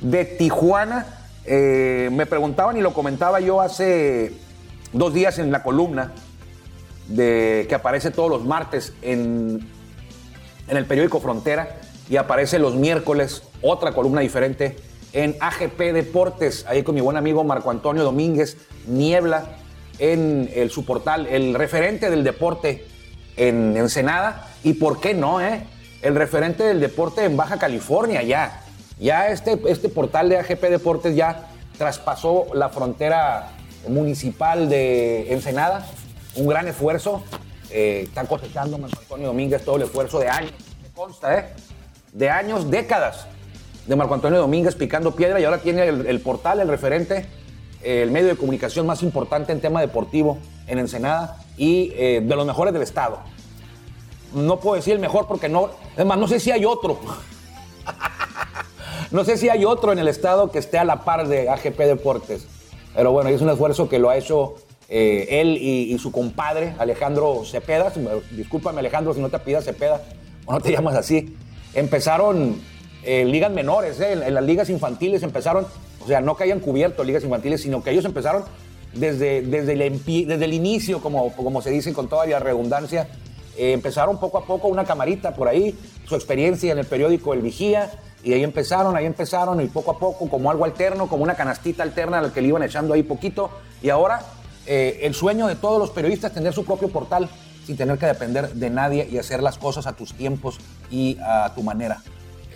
de 0.00 0.24
Tijuana, 0.24 1.06
eh, 1.44 2.08
me 2.10 2.26
preguntaban 2.26 2.76
y 2.76 2.80
lo 2.80 2.92
comentaba 2.92 3.38
yo 3.38 3.60
hace 3.60 4.32
dos 4.92 5.12
días 5.14 5.38
en 5.38 5.52
la 5.52 5.62
columna 5.62 6.12
de, 7.08 7.66
que 7.68 7.74
aparece 7.74 8.10
todos 8.10 8.30
los 8.30 8.44
martes 8.44 8.94
en, 9.02 9.66
en 10.68 10.76
el 10.76 10.86
periódico 10.86 11.20
Frontera 11.20 11.76
y 12.08 12.16
aparece 12.16 12.58
los 12.58 12.74
miércoles 12.74 13.42
otra 13.60 13.92
columna 13.92 14.20
diferente 14.20 14.76
en 15.12 15.36
AGP 15.38 15.78
Deportes, 15.92 16.64
ahí 16.66 16.82
con 16.82 16.94
mi 16.94 17.00
buen 17.00 17.16
amigo 17.16 17.44
Marco 17.44 17.70
Antonio 17.70 18.02
Domínguez 18.02 18.56
Niebla, 18.86 19.44
en 19.98 20.50
el, 20.54 20.70
su 20.70 20.84
portal, 20.84 21.26
el 21.26 21.54
referente 21.54 22.10
del 22.10 22.24
deporte 22.24 22.86
en 23.36 23.76
Ensenada, 23.76 24.48
y 24.62 24.74
por 24.74 25.00
qué 25.00 25.14
no, 25.14 25.40
eh? 25.40 25.64
el 26.02 26.14
referente 26.14 26.64
del 26.64 26.80
deporte 26.80 27.24
en 27.24 27.36
Baja 27.36 27.58
California 27.58 28.22
ya. 28.22 28.60
Ya 28.98 29.28
este, 29.28 29.60
este 29.66 29.88
portal 29.88 30.28
de 30.28 30.38
AGP 30.38 30.62
Deportes 30.64 31.16
ya 31.16 31.48
traspasó 31.78 32.46
la 32.54 32.68
frontera 32.68 33.48
municipal 33.88 34.68
de 34.68 35.32
Ensenada, 35.32 35.84
un 36.36 36.46
gran 36.46 36.68
esfuerzo. 36.68 37.24
Eh, 37.70 38.02
están 38.04 38.26
cosechando 38.26 38.78
Marco 38.78 39.00
Antonio 39.00 39.28
Domínguez 39.28 39.64
todo 39.64 39.76
el 39.76 39.82
esfuerzo 39.82 40.20
de 40.20 40.28
años, 40.28 40.52
me 40.82 40.90
consta, 40.90 41.38
¿eh? 41.38 41.46
De 42.12 42.30
años, 42.30 42.70
décadas 42.70 43.26
de 43.86 43.96
Marco 43.96 44.14
Antonio 44.14 44.38
Domínguez 44.38 44.74
picando 44.74 45.14
piedra 45.14 45.40
y 45.40 45.44
ahora 45.44 45.58
tiene 45.58 45.86
el, 45.88 46.20
portal, 46.20 46.60
el 46.60 46.68
referente, 46.68 47.26
el 47.84 48.10
medio 48.10 48.28
de 48.28 48.36
comunicación 48.36 48.86
más 48.86 49.02
importante 49.02 49.52
en 49.52 49.60
tema 49.60 49.80
deportivo 49.80 50.38
en 50.66 50.78
Ensenada 50.78 51.38
y 51.56 51.92
eh, 51.94 52.22
de 52.24 52.36
los 52.36 52.46
mejores 52.46 52.72
del 52.72 52.82
estado. 52.82 53.20
No 54.34 54.58
puedo 54.58 54.76
decir 54.76 54.94
el 54.94 55.00
mejor 55.00 55.26
porque 55.26 55.48
no. 55.48 55.70
Es 55.96 56.04
más, 56.04 56.18
no 56.18 56.26
sé 56.26 56.40
si 56.40 56.50
hay 56.50 56.64
otro. 56.64 56.98
no 59.10 59.24
sé 59.24 59.36
si 59.36 59.48
hay 59.48 59.64
otro 59.64 59.92
en 59.92 59.98
el 59.98 60.08
estado 60.08 60.50
que 60.50 60.58
esté 60.58 60.78
a 60.78 60.84
la 60.84 61.04
par 61.04 61.28
de 61.28 61.48
AGP 61.48 61.78
Deportes. 61.78 62.46
Pero 62.94 63.12
bueno, 63.12 63.30
es 63.30 63.40
un 63.40 63.50
esfuerzo 63.50 63.88
que 63.88 63.98
lo 63.98 64.10
ha 64.10 64.16
hecho 64.16 64.54
eh, 64.88 65.40
él 65.40 65.56
y, 65.60 65.96
su 65.98 66.12
compadre, 66.12 66.74
Alejandro 66.78 67.42
Cepeda. 67.44 67.92
Discúlpame, 68.30 68.80
Alejandro, 68.80 69.14
si 69.14 69.20
no 69.20 69.28
te 69.28 69.38
pidas 69.38 69.64
Cepeda 69.64 70.02
o 70.46 70.52
no 70.52 70.60
te 70.60 70.72
llamas 70.72 70.94
así. 70.94 71.36
Empezaron 71.74 72.60
en 73.04 73.30
ligas 73.30 73.50
menores, 73.50 74.00
eh, 74.00 74.12
en, 74.12 74.34
las 74.34 74.44
ligas 74.44 74.70
infantiles 74.70 75.22
empezaron, 75.22 75.66
o 76.02 76.06
sea, 76.06 76.20
no 76.20 76.36
que 76.36 76.44
hayan 76.44 76.60
cubierto 76.60 77.04
ligas 77.04 77.24
infantiles, 77.24 77.62
sino 77.62 77.82
que 77.82 77.90
ellos 77.90 78.04
empezaron 78.04 78.44
desde, 78.92 79.42
desde, 79.42 79.72
el, 79.72 80.04
desde 80.04 80.44
el 80.44 80.52
inicio, 80.52 81.00
como, 81.00 81.32
como 81.34 81.62
se 81.62 81.70
dice 81.70 81.92
con 81.92 82.08
toda 82.08 82.26
la 82.26 82.38
redundancia, 82.38 83.08
eh, 83.56 83.72
empezaron 83.72 84.18
poco 84.18 84.38
a 84.38 84.46
poco 84.46 84.68
una 84.68 84.84
camarita 84.84 85.34
por 85.34 85.48
ahí, 85.48 85.78
su 86.06 86.14
experiencia 86.14 86.72
en 86.72 86.78
el 86.78 86.86
periódico 86.86 87.34
El 87.34 87.42
Vigía, 87.42 87.92
y 88.22 88.32
ahí 88.32 88.42
empezaron, 88.42 88.96
ahí 88.96 89.04
empezaron, 89.04 89.60
y 89.60 89.66
poco 89.66 89.90
a 89.92 89.98
poco, 89.98 90.28
como 90.28 90.50
algo 90.50 90.64
alterno, 90.64 91.08
como 91.08 91.22
una 91.22 91.34
canastita 91.34 91.82
alterna 91.82 92.18
a 92.18 92.22
la 92.22 92.32
que 92.32 92.40
le 92.40 92.48
iban 92.48 92.62
echando 92.62 92.94
ahí 92.94 93.02
poquito, 93.02 93.50
y 93.82 93.90
ahora 93.90 94.20
eh, 94.66 95.00
el 95.02 95.14
sueño 95.14 95.46
de 95.46 95.56
todos 95.56 95.78
los 95.78 95.90
periodistas 95.90 96.30
es 96.30 96.34
tener 96.34 96.52
su 96.52 96.64
propio 96.64 96.88
portal 96.88 97.28
sin 97.66 97.76
tener 97.76 97.98
que 97.98 98.06
depender 98.06 98.52
de 98.52 98.70
nadie 98.70 99.08
y 99.10 99.18
hacer 99.18 99.42
las 99.42 99.58
cosas 99.58 99.86
a 99.86 99.94
tus 99.94 100.14
tiempos 100.14 100.58
y 100.90 101.18
a 101.22 101.52
tu 101.54 101.62
manera. 101.62 102.02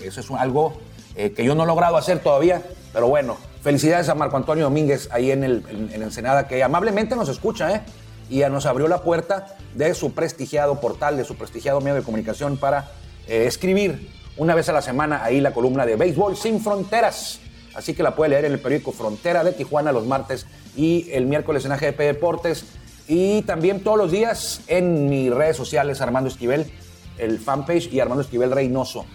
Eso 0.03 0.21
es 0.21 0.31
algo 0.31 0.79
eh, 1.17 1.33
que 1.33 1.45
yo 1.45 1.55
no 1.55 1.65
he 1.65 1.67
logrado 1.67 1.97
hacer 1.97 2.21
todavía, 2.21 2.63
pero 2.93 3.09
bueno, 3.09 3.37
felicidades 3.63 4.09
a 4.09 4.15
Marco 4.15 4.37
Antonio 4.37 4.65
Domínguez 4.65 5.09
ahí 5.11 5.31
en, 5.31 5.45
el, 5.45 5.65
en, 5.69 6.03
Ensenada, 6.03 6.47
que 6.47 6.63
amablemente 6.63 7.17
nos 7.17 7.29
escucha, 7.29 7.75
¿eh? 7.75 7.83
Y 8.31 8.41
nos 8.41 8.67
abrió 8.67 8.89
la 8.89 9.03
puerta 9.03 9.57
de 9.75 9.95
su 9.95 10.13
prestigiado 10.13 10.81
portal, 10.81 11.17
de 11.17 11.25
su 11.25 11.37
prestigiado 11.37 11.81
medio 11.81 11.97
de 11.97 12.03
comunicación 12.03 12.59
para 12.59 12.91
eh, 13.27 13.47
escribir 13.47 14.11
una 14.37 14.55
vez 14.55 14.69
a 14.69 14.73
la 14.73 14.83
semana 14.83 15.25
ahí 15.25 15.41
la 15.41 15.53
columna 15.53 15.87
de 15.87 15.97
Béisbol 15.97 16.37
Sin 16.37 16.61
Fronteras. 16.61 17.41
Así 17.75 17.95
que 17.95 18.03
la 18.03 18.15
puede 18.15 18.31
leer 18.31 18.45
en 18.45 18.53
el 18.53 18.61
periódico 18.61 18.93
Frontera 18.93 19.45
de 19.45 19.53
Tijuana 19.53 19.93
los 19.93 20.07
martes 20.07 20.47
y 20.77 21.11
el 21.13 21.27
miércoles 21.27 21.65
en 21.65 21.73
AGP 21.73 21.99
Deportes. 21.99 22.65
Y 23.09 23.43
también 23.43 23.83
todos 23.83 23.99
los 23.99 24.11
días 24.11 24.61
en 24.69 25.09
mis 25.09 25.33
redes 25.33 25.57
sociales, 25.57 26.01
Armando 26.01 26.29
Esquivel, 26.29 26.71
el 27.19 27.39
fanpage 27.39 27.93
y 27.93 28.01
Armando 28.01 28.23
Esquivel 28.23 28.51
Reynoso. 28.51 29.07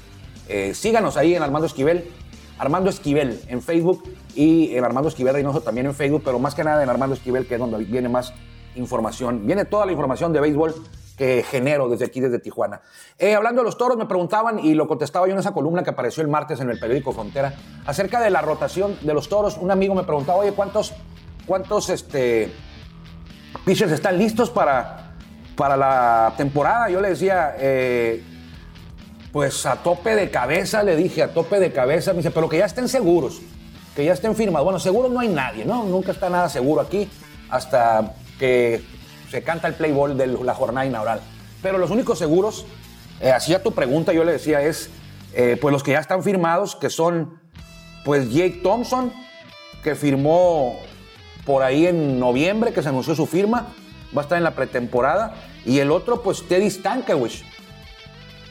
Eh, 0.48 0.74
síganos 0.74 1.18
ahí 1.18 1.36
en 1.36 1.44
Armando 1.44 1.66
Esquivel, 1.66 2.10
Armando 2.58 2.90
Esquivel 2.90 3.42
en 3.48 3.62
Facebook 3.62 4.04
y 4.36 4.76
en 4.76 4.84
Armando 4.84 5.10
Esquivel 5.10 5.34
Reynoso 5.34 5.62
también 5.62 5.88
en 5.88 5.94
Facebook, 5.94 6.22
pero 6.24 6.40
más 6.40 6.56
que 6.56 6.64
nada 6.64 6.84
en 6.84 6.90
Armando 6.90 7.16
Esquivel, 7.16 7.48
que 7.48 7.56
es 7.56 7.60
donde 7.60 7.78
viene 7.84 8.10
más 8.10 8.34
información. 8.76 9.46
Viene 9.46 9.66
toda 9.66 9.86
la 9.86 9.92
información 9.92 10.34
de 10.34 10.40
béisbol 10.40 10.76
que 11.18 11.44
genero 11.44 11.90
desde 11.90 12.06
aquí, 12.06 12.20
desde 12.20 12.40
Tijuana. 12.40 12.82
Eh, 13.20 13.36
hablando 13.36 13.62
de 13.62 13.66
los 13.66 13.78
toros, 13.78 13.98
me 13.98 14.06
preguntaban, 14.06 14.60
y 14.60 14.74
lo 14.74 14.88
contestaba 14.88 15.28
yo 15.28 15.34
en 15.34 15.40
esa 15.40 15.52
columna 15.52 15.84
que 15.84 15.92
apareció 15.92 16.24
el 16.24 16.30
martes 16.30 16.60
en 16.60 16.70
el 16.70 16.80
periódico 16.80 17.12
Frontera, 17.12 17.54
acerca 17.86 18.20
de 18.20 18.30
la 18.30 18.42
rotación 18.42 18.98
de 19.02 19.14
los 19.14 19.30
toros. 19.30 19.58
Un 19.58 19.72
amigo 19.72 19.94
me 19.94 20.04
preguntaba, 20.04 20.40
oye, 20.40 20.54
¿cuántos, 20.54 20.94
cuántos 21.46 21.90
este, 21.90 22.52
pitchers 23.66 23.92
están 23.92 24.18
listos 24.18 24.50
para, 24.50 25.14
para 25.56 25.78
la 25.78 26.34
temporada? 26.36 26.90
Yo 26.90 27.00
le 27.00 27.10
decía, 27.10 27.56
eh, 27.60 28.24
pues 29.34 29.66
a 29.66 29.78
tope 29.78 30.16
de 30.16 30.30
cabeza, 30.30 30.84
le 30.84 30.96
dije, 30.96 31.24
a 31.24 31.34
tope 31.34 31.60
de 31.60 31.74
cabeza, 31.74 32.12
me 32.12 32.18
dice, 32.18 32.30
pero 32.30 32.48
que 32.48 32.60
ya 32.60 32.66
estén 32.66 32.88
seguros, 32.88 33.42
que 33.96 34.06
ya 34.06 34.14
estén 34.14 34.36
firmados. 34.36 34.64
Bueno, 34.64 34.80
seguro 34.80 35.10
no 35.10 35.20
hay 35.20 35.28
nadie, 35.28 35.66
¿no? 35.66 35.84
Nunca 35.86 36.12
está 36.12 36.30
nada 36.30 36.50
seguro 36.50 36.82
aquí 36.82 37.10
hasta 37.50 38.14
que 38.38 38.84
se 39.32 39.42
canta 39.42 39.68
el 39.68 39.74
play 39.74 39.92
de 40.16 40.28
la 40.28 40.54
jornada 40.54 40.86
inaugural. 40.86 41.20
Pero 41.64 41.80
los 41.80 41.90
únicos 41.90 42.20
seguros, 42.20 42.68
eh, 43.22 43.32
hacía 43.32 43.64
tu 43.64 43.72
pregunta, 43.72 44.14
yo 44.14 44.24
le 44.24 44.34
decía, 44.34 44.62
es 44.62 44.92
eh, 45.34 45.58
pues 45.60 45.74
los 45.74 45.82
que 45.82 45.94
ya 45.94 46.00
están 46.00 46.22
firmados, 46.22 46.76
que 46.76 46.92
son 46.92 47.40
pues 48.06 48.32
Jake 48.32 48.60
Thompson, 48.62 49.12
que 49.84 49.96
firmó 49.96 50.80
por 51.44 51.64
ahí 51.64 51.88
en 51.88 52.20
noviembre, 52.20 52.72
que 52.72 52.84
se 52.84 52.90
anunció 52.90 53.16
su 53.16 53.26
firma, 53.26 53.70
va 54.16 54.22
a 54.22 54.26
estar 54.26 54.38
en 54.38 54.44
la 54.44 54.54
pretemporada, 54.54 55.34
y 55.66 55.80
el 55.80 55.90
otro 55.90 56.22
pues 56.22 56.48
Teddy 56.48 56.70
Stankiewicz, 56.70 57.44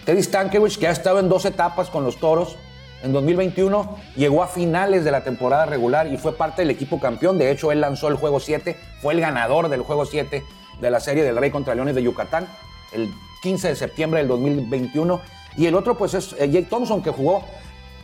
Teddy 0.05 0.23
Stankiewicz, 0.23 0.79
que 0.79 0.88
ha 0.88 0.91
estado 0.91 1.21
en 1.21 1.29
dos 1.29 1.45
etapas 1.45 1.91
con 1.91 2.05
los 2.05 2.17
Toros, 2.17 2.57
en 3.03 3.12
2021 3.12 3.97
llegó 4.17 4.43
a 4.43 4.49
finales 4.49 5.05
de 5.05 5.11
la 5.11 5.25
temporada 5.25 5.67
regular 5.67 6.07
y 6.07 6.17
fue 6.17 6.37
parte 6.37 6.62
del 6.62 6.71
equipo 6.71 7.01
campeón. 7.01 7.37
De 7.37 7.51
hecho, 7.51 7.73
él 7.73 7.81
lanzó 7.81 8.09
el 8.09 8.15
juego 8.15 8.38
7, 8.38 8.77
fue 9.01 9.15
el 9.15 9.21
ganador 9.21 9.69
del 9.69 9.83
juego 9.83 10.07
7 10.07 10.43
de 10.81 10.91
la 10.91 11.01
serie 11.01 11.25
del 11.25 11.37
Rey 11.37 11.51
contra 11.51 11.75
Leones 11.75 11.97
de 11.97 12.03
Yucatán, 12.03 12.49
el 12.93 13.11
15 13.43 13.69
de 13.69 13.77
septiembre 13.77 14.21
del 14.21 14.29
2021. 14.29 15.21
Y 15.57 15.67
el 15.67 15.75
otro, 15.75 15.99
pues, 15.99 16.15
es 16.15 16.33
eh, 16.38 16.49
Jake 16.49 16.69
Thompson, 16.71 17.03
que 17.03 17.11
jugó 17.11 17.45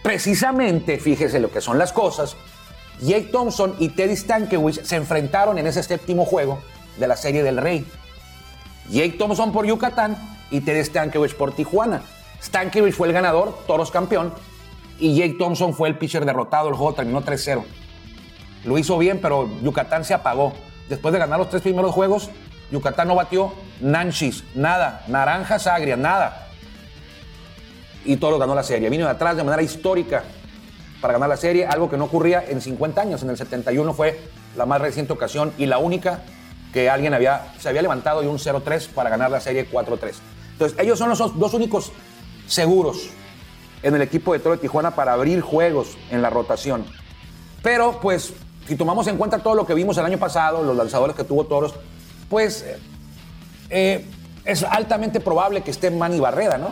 precisamente, 0.03 0.99
fíjese 0.99 1.39
lo 1.39 1.51
que 1.51 1.61
son 1.61 1.79
las 1.79 1.93
cosas. 1.93 2.37
Jake 3.01 3.29
Thompson 3.31 3.77
y 3.79 3.91
Teddy 3.91 4.17
Stankiewicz 4.17 4.81
se 4.85 4.97
enfrentaron 4.97 5.59
en 5.59 5.67
ese 5.69 5.85
séptimo 5.85 6.25
juego 6.25 6.59
de 6.99 7.07
la 7.07 7.17
serie 7.17 7.45
del 7.45 7.59
Rey. 7.59 7.87
Jake 8.91 9.17
Thompson 9.17 9.53
por 9.53 9.65
Yucatán 9.65 10.38
y 10.51 10.61
Teddy 10.61 10.85
Stankiewicz 10.85 11.35
por 11.35 11.53
Tijuana. 11.53 12.03
Stankiewicz 12.43 12.95
fue 12.95 13.09
el 13.09 13.13
ganador, 13.13 13.59
Toros 13.67 13.91
campeón, 13.91 14.33
y 14.99 15.17
Jake 15.17 15.37
Thompson 15.39 15.75
fue 15.75 15.89
el 15.89 15.97
pitcher 15.97 16.25
derrotado. 16.25 16.69
El 16.69 16.75
juego 16.75 16.95
terminó 16.95 17.23
3-0. 17.23 17.65
Lo 18.65 18.79
hizo 18.79 18.99
bien, 18.99 19.21
pero 19.21 19.49
Yucatán 19.63 20.05
se 20.05 20.15
apagó. 20.15 20.53
Después 20.89 21.13
de 21.13 21.19
ganar 21.19 21.39
los 21.39 21.51
tres 21.51 21.63
primeros 21.63 21.93
juegos, 21.93 22.31
Yucatán 22.71 23.09
no 23.09 23.15
batió 23.15 23.53
Nanchis, 23.81 24.45
nada. 24.55 25.05
Naranjas 25.09 25.67
agrias, 25.67 25.99
nada. 25.99 26.49
Y 28.05 28.17
Toros 28.17 28.41
ganó 28.41 28.55
la 28.55 28.63
serie. 28.63 28.89
Vino 28.91 29.05
de 29.05 29.11
atrás 29.11 29.37
de 29.37 29.45
manera 29.45 29.63
histórica 29.63 30.25
para 31.01 31.13
ganar 31.13 31.29
la 31.29 31.37
serie, 31.37 31.67
algo 31.67 31.89
que 31.89 31.97
no 31.97 32.05
ocurría 32.05 32.45
en 32.47 32.61
50 32.61 33.01
años. 33.01 33.23
En 33.23 33.31
el 33.31 33.37
71 33.37 33.93
fue 33.95 34.19
la 34.57 34.67
más 34.67 34.81
reciente 34.81 35.13
ocasión 35.13 35.53
y 35.59 35.67
la 35.67 35.79
única 35.79 36.23
que 36.73 36.91
alguien 36.91 37.15
había, 37.15 37.53
se 37.59 37.69
había 37.69 37.83
levantado 37.83 38.21
de 38.21 38.29
un 38.29 38.39
0-3 38.39 38.89
para 38.89 39.11
ganar 39.11 39.31
la 39.31 39.41
serie 39.41 39.71
4-3. 39.71 40.15
Entonces, 40.59 40.77
ellos 40.81 40.99
son 40.99 41.09
los 41.11 41.39
dos 41.39 41.55
únicos 41.55 41.93
seguros 42.49 43.11
en 43.85 43.95
el 43.95 44.03
equipo 44.03 44.33
de 44.33 44.41
Toro 44.41 44.57
de 44.57 44.61
Tijuana 44.61 44.91
para 44.97 45.13
abrir 45.13 45.41
juegos 45.41 45.97
en 46.11 46.21
la 46.21 46.31
rotación. 46.31 46.85
Pero, 47.63 48.01
pues, 48.03 48.35
si 48.67 48.75
tomamos 48.75 49.07
en 49.07 49.17
cuenta 49.19 49.39
todo 49.39 49.55
lo 49.55 49.65
que 49.65 49.75
vimos 49.75 49.97
el 49.99 50.05
año 50.05 50.19
pasado, 50.19 50.65
los 50.65 50.77
lanzadores 50.77 51.15
que 51.15 51.23
tuvo 51.23 51.45
Toros, 51.45 51.77
pues 52.29 52.67
eh, 53.71 54.05
es 54.45 54.65
altamente 54.65 55.21
probable 55.21 55.61
que 55.61 55.71
esté 55.71 55.93
Manny 55.93 56.19
Barreda, 56.19 56.59
¿no? 56.59 56.71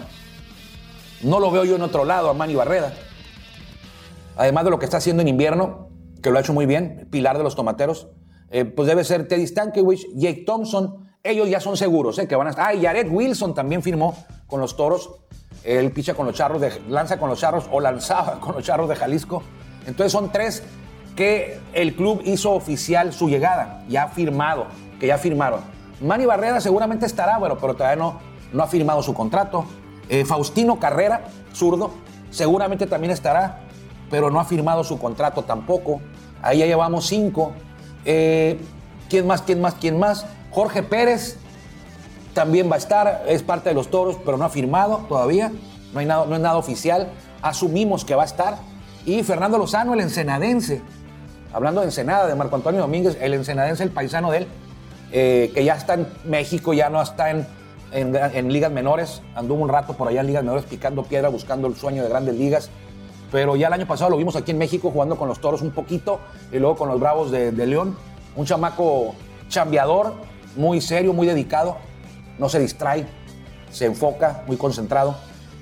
No 1.22 1.38
lo 1.38 1.52
veo 1.52 1.64
yo 1.64 1.76
en 1.76 1.82
otro 1.82 2.04
lado 2.04 2.28
a 2.28 2.34
Manny 2.34 2.56
Barreda. 2.56 2.92
Además 4.36 4.64
de 4.64 4.70
lo 4.70 4.80
que 4.80 4.86
está 4.86 4.96
haciendo 4.96 5.22
en 5.22 5.28
invierno, 5.28 5.90
que 6.24 6.32
lo 6.32 6.38
ha 6.38 6.40
hecho 6.40 6.52
muy 6.52 6.66
bien, 6.66 7.06
pilar 7.12 7.38
de 7.38 7.44
los 7.44 7.54
tomateros, 7.54 8.08
eh, 8.50 8.64
pues 8.64 8.88
debe 8.88 9.04
ser 9.04 9.28
Teddy 9.28 9.46
Stankiewicz, 9.46 10.06
Jake 10.16 10.42
Thompson, 10.44 11.05
ellos 11.30 11.48
ya 11.48 11.60
son 11.60 11.76
seguros, 11.76 12.18
¿eh? 12.18 12.26
Que 12.26 12.36
van 12.36 12.46
a 12.46 12.50
estar. 12.50 12.74
Ah, 12.74 12.78
Jared 12.80 13.08
Wilson 13.10 13.54
también 13.54 13.82
firmó 13.82 14.16
con 14.46 14.60
los 14.60 14.76
toros. 14.76 15.10
Él 15.64 15.90
picha 15.90 16.14
con 16.14 16.26
los 16.26 16.34
charros, 16.34 16.60
de, 16.60 16.80
lanza 16.88 17.18
con 17.18 17.28
los 17.28 17.40
charros 17.40 17.66
o 17.70 17.80
lanzaba 17.80 18.40
con 18.40 18.54
los 18.54 18.64
charros 18.64 18.88
de 18.88 18.96
Jalisco. 18.96 19.42
Entonces 19.86 20.12
son 20.12 20.30
tres 20.30 20.62
que 21.16 21.58
el 21.72 21.94
club 21.94 22.20
hizo 22.24 22.52
oficial 22.52 23.12
su 23.12 23.28
llegada, 23.28 23.84
ya 23.88 24.08
firmado, 24.08 24.66
que 25.00 25.06
ya 25.06 25.18
firmaron. 25.18 25.60
Manny 26.00 26.26
Barrera 26.26 26.60
seguramente 26.60 27.06
estará, 27.06 27.38
bueno, 27.38 27.56
pero 27.58 27.74
todavía 27.74 27.96
no, 27.96 28.20
no 28.52 28.62
ha 28.62 28.66
firmado 28.66 29.02
su 29.02 29.14
contrato. 29.14 29.64
Eh, 30.08 30.24
Faustino 30.24 30.78
Carrera, 30.78 31.24
zurdo, 31.54 31.90
seguramente 32.30 32.86
también 32.86 33.12
estará, 33.12 33.60
pero 34.10 34.30
no 34.30 34.38
ha 34.38 34.44
firmado 34.44 34.84
su 34.84 34.98
contrato 34.98 35.42
tampoco. 35.42 36.00
Ahí 36.42 36.58
ya 36.58 36.66
llevamos 36.66 37.06
cinco. 37.06 37.52
Eh, 38.04 38.60
¿Quién 39.08 39.26
más? 39.26 39.42
¿Quién 39.42 39.60
más? 39.60 39.74
¿Quién 39.74 39.98
más? 39.98 40.26
Jorge 40.56 40.82
Pérez 40.82 41.36
también 42.32 42.70
va 42.70 42.76
a 42.76 42.78
estar, 42.78 43.24
es 43.28 43.42
parte 43.42 43.68
de 43.68 43.74
los 43.74 43.90
toros, 43.90 44.16
pero 44.24 44.38
no 44.38 44.44
ha 44.46 44.48
firmado 44.48 45.04
todavía, 45.06 45.52
no, 45.92 46.00
hay 46.00 46.06
nada, 46.06 46.24
no 46.24 46.34
es 46.34 46.40
nada 46.40 46.56
oficial. 46.56 47.08
Asumimos 47.42 48.06
que 48.06 48.14
va 48.14 48.22
a 48.22 48.24
estar. 48.24 48.56
Y 49.04 49.22
Fernando 49.22 49.58
Lozano, 49.58 49.92
el 49.92 50.00
ensenadense, 50.00 50.80
hablando 51.52 51.82
de 51.82 51.88
Ensenada, 51.88 52.26
de 52.26 52.34
Marco 52.34 52.56
Antonio 52.56 52.80
Domínguez, 52.80 53.18
el 53.20 53.34
ensenadense, 53.34 53.82
el 53.82 53.90
paisano 53.90 54.30
de 54.30 54.38
él, 54.38 54.46
eh, 55.12 55.50
que 55.52 55.62
ya 55.62 55.74
está 55.74 55.92
en 55.92 56.06
México, 56.24 56.72
ya 56.72 56.88
no 56.88 57.02
está 57.02 57.28
en, 57.28 57.46
en, 57.92 58.50
ligas 58.50 58.72
menores, 58.72 59.20
anduvo 59.34 59.62
un 59.62 59.68
rato 59.68 59.92
por 59.92 60.08
allá 60.08 60.22
en 60.22 60.28
ligas 60.28 60.42
menores 60.42 60.64
picando 60.64 61.02
piedra, 61.02 61.28
buscando 61.28 61.68
el 61.68 61.76
sueño 61.76 62.02
de 62.02 62.08
grandes 62.08 62.34
ligas, 62.34 62.70
pero 63.30 63.56
ya 63.56 63.66
el 63.66 63.74
año 63.74 63.86
pasado 63.86 64.08
lo 64.08 64.16
vimos 64.16 64.34
aquí 64.36 64.52
en 64.52 64.58
México 64.58 64.90
jugando 64.90 65.16
con 65.16 65.28
los 65.28 65.38
toros 65.38 65.60
un 65.60 65.72
poquito 65.72 66.18
y 66.50 66.58
luego 66.58 66.76
con 66.76 66.88
los 66.88 66.98
bravos 66.98 67.30
de, 67.30 67.52
de 67.52 67.66
León, 67.66 67.94
un 68.36 68.46
chamaco 68.46 69.14
chambeador, 69.48 70.14
muy 70.56 70.80
serio, 70.80 71.12
muy 71.12 71.26
dedicado, 71.26 71.76
no 72.38 72.48
se 72.48 72.58
distrae, 72.58 73.06
se 73.70 73.86
enfoca, 73.86 74.42
muy 74.46 74.56
concentrado. 74.56 75.16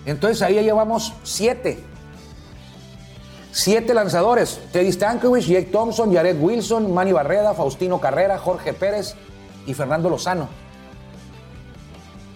Entonces 0.07 0.43
ahí 0.43 0.55
llevamos 0.63 1.13
siete. 1.23 1.83
Siete 3.53 3.95
lanzadores. 3.95 4.61
Teddy 4.73 4.93
Stankiewicz, 4.93 5.47
Jake 5.47 5.71
Thompson, 5.71 6.13
Jared 6.13 6.41
Wilson, 6.41 6.93
Manny 6.93 7.13
Barreda, 7.13 7.55
Faustino 7.55 8.01
Carrera, 8.01 8.39
Jorge 8.39 8.73
Pérez 8.73 9.15
y 9.67 9.75
Fernando 9.75 10.11
Lozano. 10.11 10.49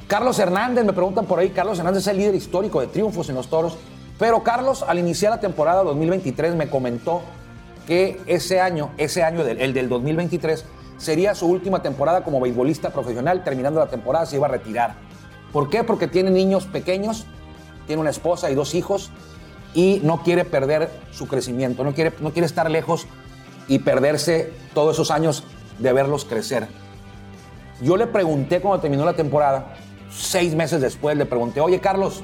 Carlos 0.06 0.38
Hernández, 0.38 0.84
me 0.84 0.94
preguntan 0.94 1.26
por 1.26 1.38
ahí, 1.38 1.50
Carlos 1.50 1.78
Hernández 1.78 2.02
es 2.02 2.06
el 2.06 2.16
líder 2.16 2.34
histórico 2.34 2.80
de 2.80 2.86
triunfos 2.86 3.28
en 3.28 3.34
los 3.34 3.48
toros, 3.48 3.76
pero 4.18 4.42
Carlos 4.42 4.82
al 4.86 4.98
iniciar 4.98 5.32
la 5.32 5.40
temporada 5.40 5.82
2023 5.82 6.54
me 6.54 6.70
comentó 6.70 7.20
que 7.86 8.18
ese 8.26 8.60
año, 8.60 8.90
ese 8.96 9.22
año, 9.22 9.44
del, 9.44 9.60
el 9.60 9.74
del 9.74 9.88
2023, 9.90 10.64
sería 10.98 11.34
su 11.34 11.46
última 11.46 11.82
temporada 11.82 12.22
como 12.22 12.40
beisbolista 12.40 12.90
profesional, 12.90 13.42
terminando 13.42 13.80
la 13.80 13.86
temporada 13.86 14.26
se 14.26 14.36
iba 14.36 14.46
a 14.46 14.50
retirar. 14.50 14.94
¿Por 15.52 15.70
qué? 15.70 15.84
Porque 15.84 16.08
tiene 16.08 16.30
niños 16.30 16.66
pequeños, 16.66 17.26
tiene 17.86 18.00
una 18.00 18.10
esposa 18.10 18.50
y 18.50 18.54
dos 18.54 18.74
hijos 18.74 19.10
y 19.74 20.00
no 20.02 20.22
quiere 20.22 20.44
perder 20.44 20.90
su 21.10 21.26
crecimiento, 21.26 21.84
no 21.84 21.94
quiere, 21.94 22.12
no 22.20 22.32
quiere 22.32 22.46
estar 22.46 22.70
lejos 22.70 23.06
y 23.66 23.78
perderse 23.78 24.52
todos 24.74 24.96
esos 24.96 25.10
años 25.10 25.44
de 25.78 25.92
verlos 25.92 26.24
crecer. 26.24 26.68
Yo 27.80 27.96
le 27.96 28.06
pregunté 28.06 28.60
cuando 28.60 28.80
terminó 28.80 29.04
la 29.04 29.14
temporada, 29.14 29.76
seis 30.10 30.54
meses 30.54 30.80
después, 30.80 31.16
le 31.16 31.26
pregunté, 31.26 31.60
oye 31.60 31.80
Carlos, 31.80 32.22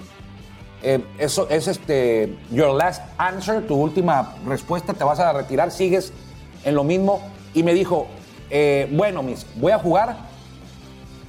eh, 0.82 1.02
eso 1.18 1.48
es 1.48 1.68
este, 1.68 2.36
your 2.50 2.74
last 2.74 3.02
answer, 3.16 3.66
tu 3.66 3.74
última 3.74 4.34
respuesta, 4.46 4.92
te 4.92 5.04
vas 5.04 5.18
a 5.20 5.32
retirar, 5.32 5.70
sigues 5.70 6.12
en 6.64 6.74
lo 6.74 6.84
mismo. 6.84 7.22
Y 7.54 7.62
me 7.62 7.72
dijo, 7.72 8.08
eh, 8.50 8.88
bueno, 8.92 9.22
mis, 9.22 9.46
voy 9.56 9.72
a 9.72 9.78
jugar 9.78 10.16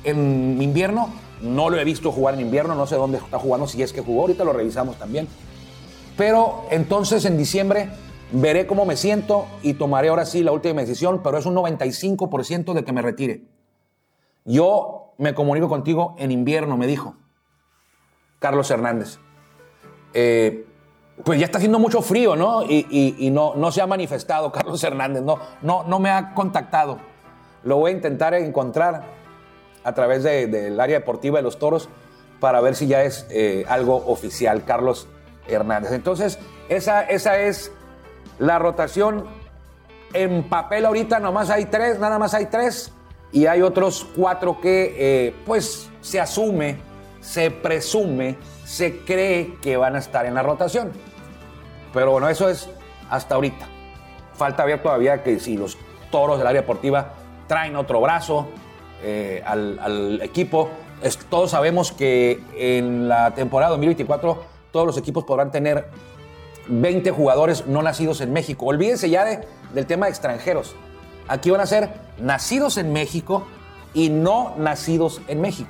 en 0.04 0.62
invierno. 0.62 1.10
No 1.41 1.69
lo 1.69 1.78
he 1.78 1.84
visto 1.84 2.12
jugar 2.12 2.36
en 2.36 2.41
invierno, 2.41 2.75
no 2.75 2.88
sé 2.88 2.95
dónde 2.95 3.17
está 3.17 3.38
jugando, 3.38 3.67
si 3.67 3.82
es 3.84 3.91
que 3.91 4.01
jugó, 4.01 4.21
ahorita 4.21 4.43
lo 4.43 4.54
revisamos 4.54 4.97
también. 4.97 5.28
Pero 6.17 6.65
entonces 6.71 7.25
en 7.25 7.38
diciembre 7.38 7.89
veré 8.32 8.65
cómo 8.67 8.86
me 8.86 8.95
siento 8.95 9.45
y 9.62 9.73
tomaré 9.73 10.10
ahora 10.10 10.25
sí 10.25 10.43
la 10.43 10.54
última 10.54 10.82
decisión, 10.82 11.21
pero 11.23 11.38
es 11.38 11.45
un 11.45 11.56
95% 11.56 12.73
de 12.73 12.84
que 12.84 12.93
me 12.93 13.01
retire. 13.01 13.43
Yo 14.45 15.13
me 15.17 15.34
comunico 15.34 15.67
contigo 15.67 16.15
en 16.17 16.32
invierno, 16.32 16.78
me 16.78 16.88
dijo 16.88 17.15
Carlos 18.39 18.69
Hernández. 18.71 19.19
Eh, 20.13 20.65
pues 21.23 21.39
ya 21.39 21.45
está 21.45 21.58
haciendo 21.58 21.80
mucho 21.80 22.01
frío, 22.01 22.36
¿no? 22.36 22.63
Y, 22.63 23.30
no, 23.32 23.71
se 23.71 23.82
ha 23.82 23.88
manifestado 23.88 24.51
Carlos 24.51 24.84
Hernández, 24.84 25.23
no, 25.23 25.39
no, 25.62 25.84
no 25.84 25.99
me 25.99 26.10
ha 26.10 26.34
contactado. 26.34 26.99
Lo 27.63 27.78
voy 27.78 27.91
a 27.91 27.95
intentar 27.95 28.34
encontrar 28.34 29.04
a 29.84 29.93
través 29.93 30.23
del 30.23 30.80
área 30.80 30.99
deportiva 30.99 31.38
de 31.38 31.43
los 31.43 31.58
toros 31.58 31.89
para 32.39 32.60
ver 32.60 32.75
si 32.75 32.88
ya 32.88 33.04
es 33.04 33.25
eh, 33.30 33.65
algo 33.67 33.95
oficial, 34.08 34.65
Carlos 34.65 35.08
Hernández. 35.47 35.91
Entonces, 35.93 36.38
esa, 36.69 37.04
esa 37.04 37.39
es 37.39 37.71
la 38.39 38.60
rotación. 38.60 39.25
En 40.13 40.47
papel 40.47 40.86
ahorita 40.86 41.19
nomás 41.19 41.49
hay 41.49 41.65
tres, 41.65 41.99
nada 41.99 42.19
más 42.19 42.34
hay 42.34 42.47
tres. 42.47 42.91
Y 43.32 43.47
hay 43.47 43.62
otros 43.62 44.08
cuatro 44.15 44.62
que 44.62 44.95
eh, 44.97 45.36
pues 45.45 45.89
se 46.01 46.19
asume, 46.21 46.78
se 47.21 47.51
presume 47.51 48.38
se 48.65 48.99
cree 48.99 49.56
que 49.62 49.78
van 49.78 49.95
a 49.95 49.99
estar 49.99 50.25
en 50.25 50.34
la 50.34 50.43
rotación. 50.43 50.91
Pero 51.93 52.12
bueno, 52.12 52.28
eso 52.28 52.49
es 52.49 52.69
hasta 53.10 53.36
ahorita. 53.36 53.67
Falta 54.34 54.65
ver 54.65 54.82
todavía 54.82 55.23
que 55.23 55.39
si 55.39 55.56
los 55.56 55.78
toros 56.12 56.38
del 56.38 56.47
área 56.47 56.62
deportiva 56.62 57.13
traen 57.47 57.75
otro 57.75 58.01
brazo 58.01 58.47
eh, 59.01 59.41
al, 59.45 60.19
equipo. 60.21 60.69
todos 61.30 61.51
sabemos 61.51 61.91
que 61.91 62.41
en 62.56 63.08
la 63.08 63.34
temporada 63.34 63.71
2024 63.71 64.43
todos 64.71 64.86
los 64.86 64.97
equipos 64.97 65.23
podrán 65.23 65.51
tener 65.51 65.88
20 66.67 67.12
jugadores 67.12 67.67
no 67.67 67.82
nacidos 67.84 68.19
en 68.19 68.34
México. 68.34 68.65
Olvídense 68.65 69.10
ya 69.10 69.23
de, 69.23 69.47
del 69.73 69.86
tema 69.86 70.08
de 70.08 70.12
extranjeros. 70.12 70.75
Aquí 71.28 71.51
van 71.51 71.62
a 71.62 71.65
ser 71.65 71.91
nacidos 72.19 72.78
en 72.78 72.91
México 72.91 73.45
y 73.93 74.10
no 74.10 74.54
nacidos 74.58 75.21
en 75.28 75.39
México 75.39 75.69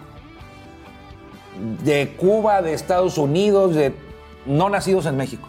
de 1.84 2.16
Cuba, 2.18 2.62
de 2.62 2.74
Estados 2.74 3.18
Unidos, 3.18 3.76
de 3.76 3.94
no 4.46 4.70
nacidos 4.70 5.06
en 5.06 5.18
México, 5.18 5.48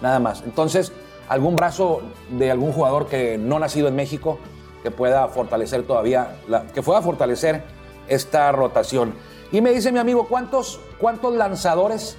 nada 0.00 0.18
más. 0.18 0.42
Entonces, 0.44 0.92
algún 1.28 1.56
brazo 1.56 2.02
de 2.30 2.50
algún 2.50 2.72
jugador 2.72 3.06
que 3.06 3.38
no 3.38 3.58
nacido 3.58 3.88
en 3.88 3.96
México 3.96 4.38
que 4.82 4.90
pueda 4.90 5.28
fortalecer 5.28 5.84
todavía, 5.84 6.36
que 6.74 6.82
pueda 6.82 7.00
fortalecer 7.00 7.64
esta 8.06 8.52
rotación. 8.52 9.14
Y 9.50 9.60
me 9.60 9.72
dice 9.72 9.92
mi 9.92 9.98
amigo, 9.98 10.28
¿cuántos, 10.28 10.78
cuántos 11.00 11.34
lanzadores 11.34 12.18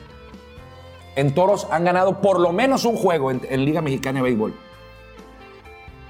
en 1.15 1.33
toros 1.35 1.67
han 1.69 1.83
ganado 1.83 2.21
por 2.21 2.39
lo 2.39 2.51
menos 2.51 2.85
un 2.85 2.97
juego 2.97 3.29
en, 3.29 3.65
Liga 3.65 3.81
Mexicana 3.81 4.19
de 4.19 4.23
Béisbol? 4.23 4.55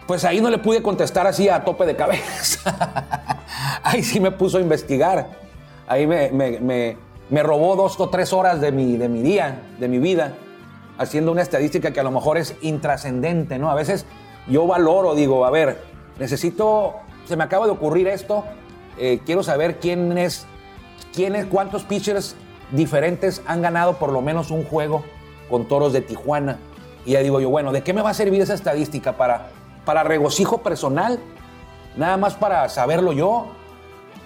Pues 0.08 0.24
ahí 0.24 0.40
no 0.40 0.50
le 0.50 0.60
pude 0.60 0.82
contestar 0.82 1.28
así 1.28 1.50
a 1.50 1.64
tope 1.66 1.86
de 1.86 1.96
cabeza. 1.96 3.44
ahí 3.84 4.02
sí 4.02 4.20
me 4.20 4.32
puso 4.32 4.58
a 4.58 4.62
investigar. 4.62 5.45
Ahí 5.88 6.08
me, 6.08 6.32
me 7.30 7.44
robó 7.44 7.76
dos 7.76 8.00
o 8.00 8.10
tres 8.10 8.34
horas 8.34 8.62
de 8.62 8.72
mi, 8.72 8.98
de 8.98 9.10
mi 9.10 9.22
día, 9.22 9.64
de 9.80 9.88
mi 9.88 9.98
vida, 9.98 10.34
haciendo 10.98 11.32
una 11.32 11.42
estadística 11.42 11.92
que 11.92 12.00
a 12.00 12.04
lo 12.04 12.12
mejor 12.12 12.38
es 12.38 12.56
intrascendente, 12.62 13.58
¿no? 13.58 13.70
A 13.70 13.76
veces 13.76 14.06
yo 14.48 14.68
valoro, 14.68 15.16
digo, 15.16 15.46
a 15.46 15.50
ver, 15.50 15.82
necesito, 16.20 16.96
se 17.26 17.36
me 17.36 17.44
acaba 17.44 17.66
de 17.66 17.72
ocurrir 17.72 18.08
esto, 18.08 18.44
eh, 18.98 19.20
quiero 19.26 19.44
saber 19.44 19.80
quién 19.80 20.18
es, 20.18 20.46
quién 21.14 21.36
es, 21.36 21.46
cuántos 21.48 21.84
pitchers 21.84 22.36
diferentes 22.72 23.42
han 23.46 23.62
ganado 23.62 23.94
por 23.94 24.12
lo 24.12 24.22
menos 24.22 24.52
un 24.52 24.64
juego 24.64 25.04
con 25.50 25.68
toros 25.68 25.94
de 25.94 26.02
Tijuana. 26.02 26.60
Y 27.06 27.12
ya 27.12 27.20
digo 27.20 27.40
yo, 27.40 27.50
bueno, 27.50 27.72
¿de 27.72 27.84
qué 27.84 27.94
me 27.94 28.02
va 28.02 28.12
a 28.12 28.14
servir 28.14 28.42
esa 28.42 28.54
estadística? 28.54 29.14
¿Para, 29.14 29.50
para 29.84 30.04
regocijo 30.04 30.60
personal? 30.60 31.20
¿Nada 31.98 32.18
más 32.18 32.36
para 32.36 32.68
saberlo 32.70 33.14
yo? 33.14 33.48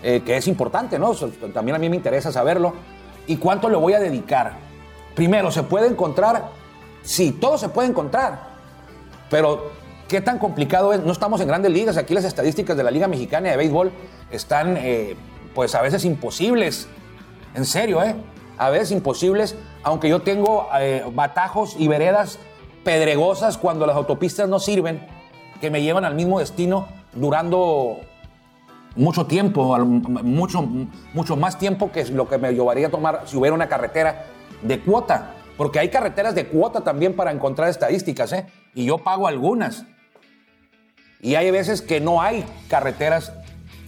Eh, 0.01 0.21
que 0.25 0.37
es 0.37 0.47
importante, 0.47 0.97
¿no? 0.97 1.13
También 1.53 1.75
a 1.75 1.79
mí 1.79 1.89
me 1.89 1.95
interesa 1.95 2.31
saberlo. 2.31 2.73
¿Y 3.27 3.37
cuánto 3.37 3.69
le 3.69 3.75
voy 3.75 3.93
a 3.93 3.99
dedicar? 3.99 4.53
Primero, 5.13 5.51
¿se 5.51 5.63
puede 5.63 5.87
encontrar? 5.87 6.49
Sí, 7.01 7.31
todo 7.31 7.57
se 7.57 7.69
puede 7.69 7.89
encontrar. 7.89 8.49
Pero, 9.29 9.71
¿qué 10.07 10.21
tan 10.21 10.39
complicado 10.39 10.93
es? 10.93 11.01
No 11.01 11.11
estamos 11.11 11.41
en 11.41 11.47
grandes 11.47 11.71
ligas. 11.71 11.97
Aquí 11.97 12.13
las 12.13 12.23
estadísticas 12.23 12.77
de 12.77 12.83
la 12.83 12.91
Liga 12.91 13.07
Mexicana 13.07 13.49
de 13.49 13.57
Béisbol 13.57 13.91
están, 14.31 14.77
eh, 14.77 15.15
pues, 15.53 15.75
a 15.75 15.81
veces 15.81 16.05
imposibles. 16.05 16.87
En 17.55 17.65
serio, 17.65 18.01
¿eh? 18.01 18.15
A 18.57 18.69
veces 18.69 18.91
imposibles, 18.91 19.55
aunque 19.83 20.09
yo 20.09 20.21
tengo 20.21 20.67
eh, 20.79 21.03
batajos 21.13 21.75
y 21.77 21.87
veredas 21.87 22.39
pedregosas 22.83 23.57
cuando 23.57 23.85
las 23.85 23.95
autopistas 23.95 24.47
no 24.47 24.59
sirven, 24.59 25.05
que 25.59 25.69
me 25.69 25.81
llevan 25.81 26.05
al 26.05 26.15
mismo 26.15 26.39
destino 26.39 26.87
durando 27.13 27.99
mucho 28.95 29.25
tiempo, 29.25 29.77
mucho, 29.77 30.67
mucho 31.13 31.35
más 31.35 31.57
tiempo 31.57 31.91
que 31.91 32.05
lo 32.05 32.27
que 32.27 32.37
me 32.37 32.51
llevaría 32.53 32.87
a 32.87 32.91
tomar 32.91 33.23
si 33.25 33.37
hubiera 33.37 33.53
una 33.53 33.67
carretera 33.67 34.25
de 34.61 34.79
cuota. 34.79 35.35
Porque 35.57 35.79
hay 35.79 35.89
carreteras 35.89 36.35
de 36.35 36.47
cuota 36.47 36.81
también 36.81 37.15
para 37.15 37.31
encontrar 37.31 37.69
estadísticas, 37.69 38.31
¿eh? 38.31 38.45
Y 38.73 38.85
yo 38.85 38.99
pago 38.99 39.27
algunas. 39.27 39.85
Y 41.21 41.35
hay 41.35 41.51
veces 41.51 41.81
que 41.81 41.99
no 41.99 42.21
hay 42.21 42.45
carreteras 42.69 43.33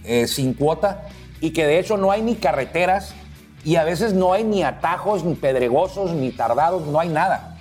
eh, 0.04 0.26
sin 0.26 0.52
cuota 0.52 1.08
y 1.40 1.52
que 1.52 1.66
de 1.66 1.78
hecho 1.78 1.96
no 1.96 2.10
hay 2.10 2.22
ni 2.22 2.36
carreteras 2.36 3.14
y 3.64 3.76
a 3.76 3.84
veces 3.84 4.12
no 4.12 4.32
hay 4.32 4.44
ni 4.44 4.62
atajos, 4.62 5.24
ni 5.24 5.34
pedregosos, 5.34 6.12
ni 6.12 6.30
tardados, 6.30 6.86
no 6.86 7.00
hay 7.00 7.08
nada. 7.08 7.56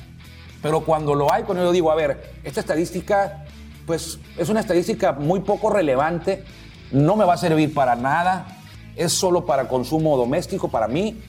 Pero 0.61 0.81
cuando 0.81 1.15
lo 1.15 1.31
hay, 1.31 1.43
cuando 1.43 1.63
yo 1.63 1.71
digo, 1.71 1.91
a 1.91 1.95
ver, 1.95 2.33
esta 2.43 2.59
estadística, 2.59 3.45
pues 3.85 4.19
es 4.37 4.49
una 4.49 4.59
estadística 4.59 5.13
muy 5.13 5.39
poco 5.39 5.69
relevante 5.69 6.43
no 6.91 7.15
me 7.15 7.25
va 7.25 7.33
a 7.33 7.37
servir 7.37 7.73
para 7.73 7.95
nada, 7.95 8.47
es 8.95 9.13
solo 9.13 9.45
para 9.45 9.67
consumo 9.67 10.17
doméstico 10.17 10.69
para 10.69 10.87
mí. 10.87 11.21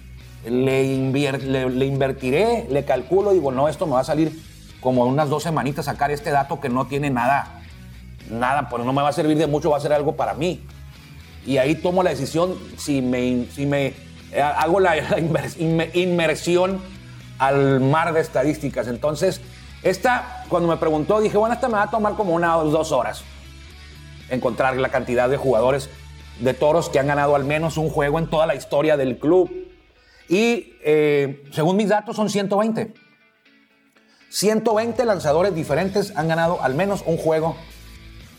Le, 0.44 0.96
le, 1.68 1.86
invertiré, 1.86 2.66
le 2.68 2.84
calculo, 2.84 3.32
digo, 3.32 3.52
no, 3.52 3.68
esto 3.68 3.86
me 3.86 3.92
va 3.92 4.00
a 4.00 4.04
salir 4.04 4.42
como 4.80 5.04
unas 5.04 5.28
dos 5.28 5.44
semanitas 5.44 5.84
sacar 5.84 6.10
este 6.10 6.30
dato 6.30 6.60
que 6.60 6.68
no 6.68 6.86
tiene 6.88 7.10
nada, 7.10 7.60
nada, 8.28 8.68
pues 8.68 8.84
no 8.84 8.92
me 8.92 9.02
va 9.02 9.10
a 9.10 9.12
servir 9.12 9.38
de 9.38 9.46
mucho, 9.46 9.70
va 9.70 9.76
a 9.76 9.80
ser 9.80 9.92
algo 9.92 10.16
para 10.16 10.34
mí. 10.34 10.60
Y 11.46 11.58
ahí 11.58 11.76
tomo 11.76 12.02
la 12.02 12.10
decisión 12.10 12.56
si 12.76 13.02
me, 13.02 13.46
si 13.54 13.66
me 13.66 13.94
eh, 14.32 14.42
hago 14.42 14.80
la, 14.80 14.96
inmersión 15.94 16.80
al 17.38 17.80
mar 17.80 18.12
de 18.12 18.20
estadísticas. 18.20 18.88
Entonces, 18.88 19.40
esta, 19.84 20.44
cuando 20.48 20.68
me 20.68 20.76
preguntó, 20.76 21.20
dije, 21.20 21.36
bueno, 21.36 21.54
esta 21.54 21.68
me 21.68 21.74
va 21.74 21.84
a 21.84 21.90
tomar 21.90 22.14
como 22.14 22.34
unas 22.34 22.56
dos 22.64 22.90
horas 22.90 23.22
encontrar 24.32 24.76
la 24.76 24.88
cantidad 24.88 25.28
de 25.28 25.36
jugadores 25.36 25.88
de 26.40 26.54
toros 26.54 26.88
que 26.88 26.98
han 26.98 27.06
ganado 27.06 27.36
al 27.36 27.44
menos 27.44 27.76
un 27.76 27.90
juego 27.90 28.18
en 28.18 28.28
toda 28.28 28.46
la 28.46 28.54
historia 28.54 28.96
del 28.96 29.18
club. 29.18 29.50
Y 30.28 30.74
eh, 30.82 31.44
según 31.52 31.76
mis 31.76 31.88
datos 31.88 32.16
son 32.16 32.30
120. 32.30 32.94
120 34.30 35.04
lanzadores 35.04 35.54
diferentes 35.54 36.16
han 36.16 36.28
ganado 36.28 36.62
al 36.62 36.74
menos 36.74 37.04
un 37.06 37.18
juego 37.18 37.54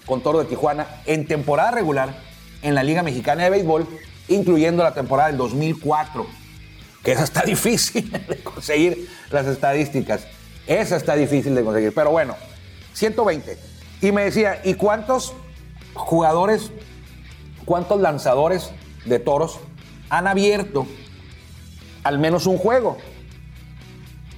con 0.07 0.21
Toro 0.21 0.39
de 0.39 0.45
Tijuana 0.45 0.87
en 1.05 1.27
temporada 1.27 1.71
regular 1.71 2.15
en 2.63 2.73
la 2.73 2.83
Liga 2.83 3.03
Mexicana 3.03 3.43
de 3.43 3.51
Béisbol, 3.51 3.87
incluyendo 4.27 4.83
la 4.83 4.95
temporada 4.95 5.29
del 5.29 5.37
2004. 5.37 6.25
Que 7.03 7.11
esa 7.11 7.23
está 7.23 7.41
difícil 7.45 8.11
de 8.11 8.41
conseguir 8.41 9.07
las 9.29 9.45
estadísticas. 9.45 10.25
Esa 10.65 10.95
está 10.95 11.15
difícil 11.15 11.53
de 11.53 11.63
conseguir. 11.63 11.93
Pero 11.93 12.09
bueno, 12.09 12.35
120. 12.93 13.57
Y 14.01 14.11
me 14.11 14.23
decía, 14.23 14.61
¿y 14.63 14.73
cuántos 14.73 15.33
jugadores, 15.93 16.71
cuántos 17.65 17.99
lanzadores 18.01 18.71
de 19.05 19.19
toros 19.19 19.59
han 20.09 20.27
abierto 20.27 20.87
al 22.03 22.19
menos 22.19 22.45
un 22.45 22.57
juego. 22.57 22.97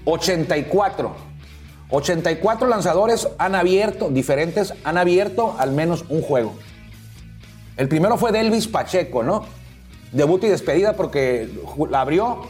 84. 0.06 1.15
84 1.89 2.68
lanzadores 2.68 3.28
han 3.38 3.56
abierto, 3.56 4.10
diferentes, 4.10 4.74
han 4.84 4.98
abierto 4.98 5.56
al 5.58 5.72
menos 5.72 6.06
un 6.10 6.22
juego. 6.22 6.54
El 7.78 7.88
primero 7.88 8.18
fue 8.18 8.32
Delvis 8.32 8.68
Pacheco, 8.68 9.24
¿no? 9.24 9.46
Debut 10.12 10.44
y 10.44 10.48
despedida 10.48 10.94
porque 10.94 11.50
la 11.89 12.02
abrió, 12.02 12.41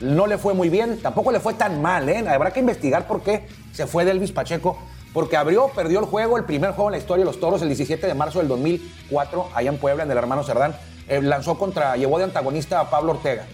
no 0.00 0.26
le 0.26 0.38
fue 0.38 0.54
muy 0.54 0.68
bien, 0.68 1.00
tampoco 1.00 1.30
le 1.30 1.40
fue 1.40 1.54
tan 1.54 1.80
mal, 1.80 2.08
¿eh? 2.08 2.24
Habrá 2.28 2.50
que 2.50 2.60
investigar 2.60 3.06
por 3.06 3.22
qué 3.22 3.46
se 3.72 3.86
fue 3.86 4.04
Delvis 4.04 4.32
Pacheco, 4.32 4.78
porque 5.12 5.36
abrió, 5.36 5.68
perdió 5.68 6.00
el 6.00 6.06
juego, 6.06 6.36
el 6.38 6.44
primer 6.44 6.70
juego 6.70 6.88
en 6.88 6.92
la 6.92 6.98
historia 6.98 7.24
de 7.24 7.30
los 7.30 7.40
Toros, 7.40 7.60
el 7.62 7.68
17 7.68 8.06
de 8.06 8.14
marzo 8.14 8.38
del 8.38 8.48
2004, 8.48 9.50
allá 9.54 9.70
en 9.70 9.78
Puebla, 9.78 10.04
en 10.04 10.10
el 10.10 10.16
hermano 10.16 10.42
Cerdán. 10.42 10.74
Eh, 11.08 11.20
lanzó 11.20 11.58
contra, 11.58 11.96
llevó 11.96 12.18
de 12.18 12.24
antagonista 12.24 12.80
a 12.80 12.90
Pablo 12.90 13.12
Ortega. 13.12 13.44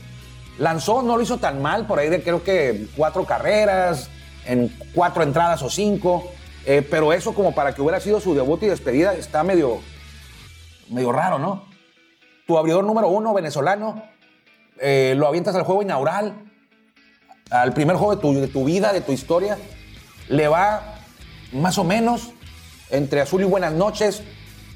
Lanzó, 0.59 1.03
no 1.03 1.17
lo 1.17 1.23
hizo 1.23 1.39
tan 1.39 1.61
mal, 1.61 1.87
por 1.87 1.99
ahí 1.99 2.09
de 2.09 2.23
creo 2.23 2.45
que 2.45 2.87
cuatro 2.97 3.25
carreras, 3.25 4.09
en 4.47 4.73
cuatro 4.95 5.23
entradas 5.23 5.63
o 5.63 5.71
cinco. 5.71 6.31
Eh, 6.65 6.87
pero 6.89 7.13
eso 7.13 7.35
como 7.35 7.55
para 7.55 7.75
que 7.75 7.81
hubiera 7.81 8.01
sido 8.01 8.21
su 8.21 8.35
debut 8.35 8.63
y 8.63 8.67
despedida 8.67 9.15
está 9.15 9.43
medio, 9.43 9.79
medio 10.91 11.13
raro, 11.13 11.39
¿no? 11.39 11.65
Tu 12.47 12.59
abridor 12.59 12.85
número 12.85 13.09
uno, 13.09 13.33
venezolano, 13.35 14.03
eh, 14.81 15.15
lo 15.17 15.27
avientas 15.27 15.55
al 15.55 15.63
juego 15.63 15.83
inaugural, 15.83 16.35
al 17.51 17.73
primer 17.73 17.97
juego 17.97 18.17
de 18.17 18.21
tu, 18.21 18.35
de 18.35 18.49
tu 18.49 18.65
vida, 18.65 18.93
de 18.93 19.01
tu 19.01 19.13
historia, 19.13 19.59
le 20.29 20.49
va 20.49 20.98
más 21.53 21.79
o 21.79 21.85
menos 21.85 22.33
entre 22.91 23.21
azul 23.21 23.43
y 23.43 23.45
buenas 23.45 23.73
noches 23.73 24.23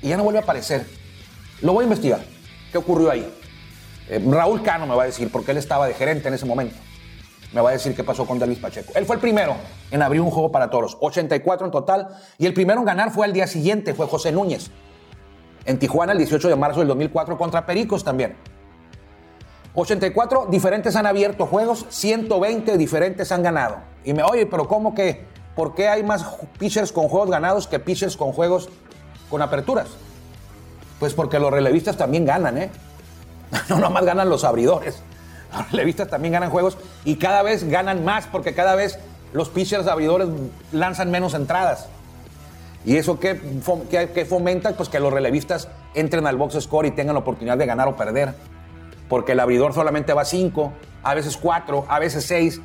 y 0.01 0.09
ya 0.09 0.17
no 0.17 0.25
vuelve 0.25 0.41
a 0.41 0.43
aparecer. 0.43 0.87
Lo 1.61 1.73
voy 1.73 1.83
a 1.83 1.85
investigar. 1.85 2.21
¿Qué 2.71 2.79
ocurrió 2.79 3.11
ahí? 3.11 3.33
Eh, 4.09 4.23
Raúl 4.27 4.63
Cano 4.63 4.87
me 4.87 4.95
va 4.95 5.05
a 5.05 5.07
decir, 5.07 5.31
porque 5.31 5.53
él 5.53 5.59
estaba 5.59 5.87
de 5.87 5.95
gerente 5.95 6.29
en 6.29 6.35
ese 6.35 6.47
momento. 6.47 6.77
Me 7.53 7.61
va 7.61 7.71
a 7.71 7.73
decir 7.73 7.95
qué 7.95 8.03
pasó 8.03 8.27
con 8.27 8.39
David 8.39 8.59
Pacheco. 8.61 8.93
Él 8.95 9.05
fue 9.05 9.17
el 9.17 9.21
primero 9.21 9.57
en 9.91 10.03
abrir 10.03 10.21
un 10.23 10.31
juego 10.31 10.51
para 10.51 10.71
toros, 10.71 10.97
84 11.01 11.67
en 11.67 11.71
total, 11.73 12.09
y 12.39 12.47
el 12.47 12.55
primero 12.55 12.81
en 12.81 12.87
ganar 12.87 13.11
fue 13.13 13.27
al 13.27 13.33
día 13.33 13.47
siguiente, 13.47 13.95
fue 13.95 14.07
José 14.07 14.33
Núñez, 14.33 14.71
en 15.67 15.79
Tijuana 15.79 16.13
el 16.13 16.19
18 16.19 16.49
de 16.49 16.57
marzo 16.57 16.81
del 16.81 16.89
2004 16.89 17.37
contra 17.37 17.67
Pericos 17.67 18.03
también. 18.03 18.37
84 19.75 20.49
diferentes 20.51 20.97
han 20.97 21.07
abierto 21.07 21.47
juegos, 21.47 21.87
120 21.89 22.77
diferentes 22.77 23.31
han 23.33 23.43
ganado. 23.43 23.79
Y 24.05 24.13
me, 24.13 24.23
oye, 24.23 24.47
pero 24.47 24.67
¿cómo 24.67 24.95
que? 24.95 25.32
¿Por 25.55 25.75
qué 25.75 25.89
hay 25.89 26.03
más 26.03 26.25
pitchers 26.59 26.93
con 26.93 27.09
juegos 27.09 27.31
ganados 27.31 27.67
que 27.67 27.79
pitchers 27.79 28.17
con 28.17 28.33
juegos 28.33 28.69
con 29.29 29.43
aperturas? 29.43 29.89
Pues 30.99 31.15
porque 31.15 31.39
los 31.39 31.51
relevistas 31.51 31.97
también 31.97 32.25
ganan, 32.25 32.59
¿eh? 32.59 32.71
No 33.69 33.79
nomás 33.79 34.05
ganan 34.05 34.29
los 34.29 34.45
abridores. 34.45 35.03
Los 35.53 35.71
relevistas 35.71 36.09
también 36.09 36.33
ganan 36.33 36.51
juegos 36.51 36.79
y 37.05 37.17
cada 37.17 37.43
vez 37.43 37.69
ganan 37.69 38.05
más 38.05 38.27
porque 38.27 38.55
cada 38.55 38.75
vez 38.75 38.99
los 39.33 39.51
pitchers 39.51 39.87
abridores 39.87 40.29
lanzan 40.73 41.11
menos 41.11 41.35
entradas. 41.35 41.89
¿Y 42.85 42.97
eso 42.97 43.21
qué, 43.21 43.37
fomenta? 44.29 44.73
Pues 44.73 44.89
que 44.89 44.99
los 44.99 45.13
relevistas 45.13 45.69
entren 45.95 46.27
al 46.27 46.37
box 46.37 46.59
score 46.61 46.87
y 46.87 46.91
tengan 46.91 47.15
la 47.15 47.21
oportunidad 47.21 47.59
de 47.59 47.67
ganar 47.67 47.89
o 47.89 47.97
perder. 47.97 48.35
Porque 49.09 49.33
el 49.33 49.41
abridor 49.41 49.75
solamente 49.75 50.15
va 50.15 50.25
5, 50.25 50.73
a 51.03 51.15
veces 51.15 51.37
4, 51.37 51.85
a 51.89 51.99
veces 51.99 52.25
6 52.25 52.61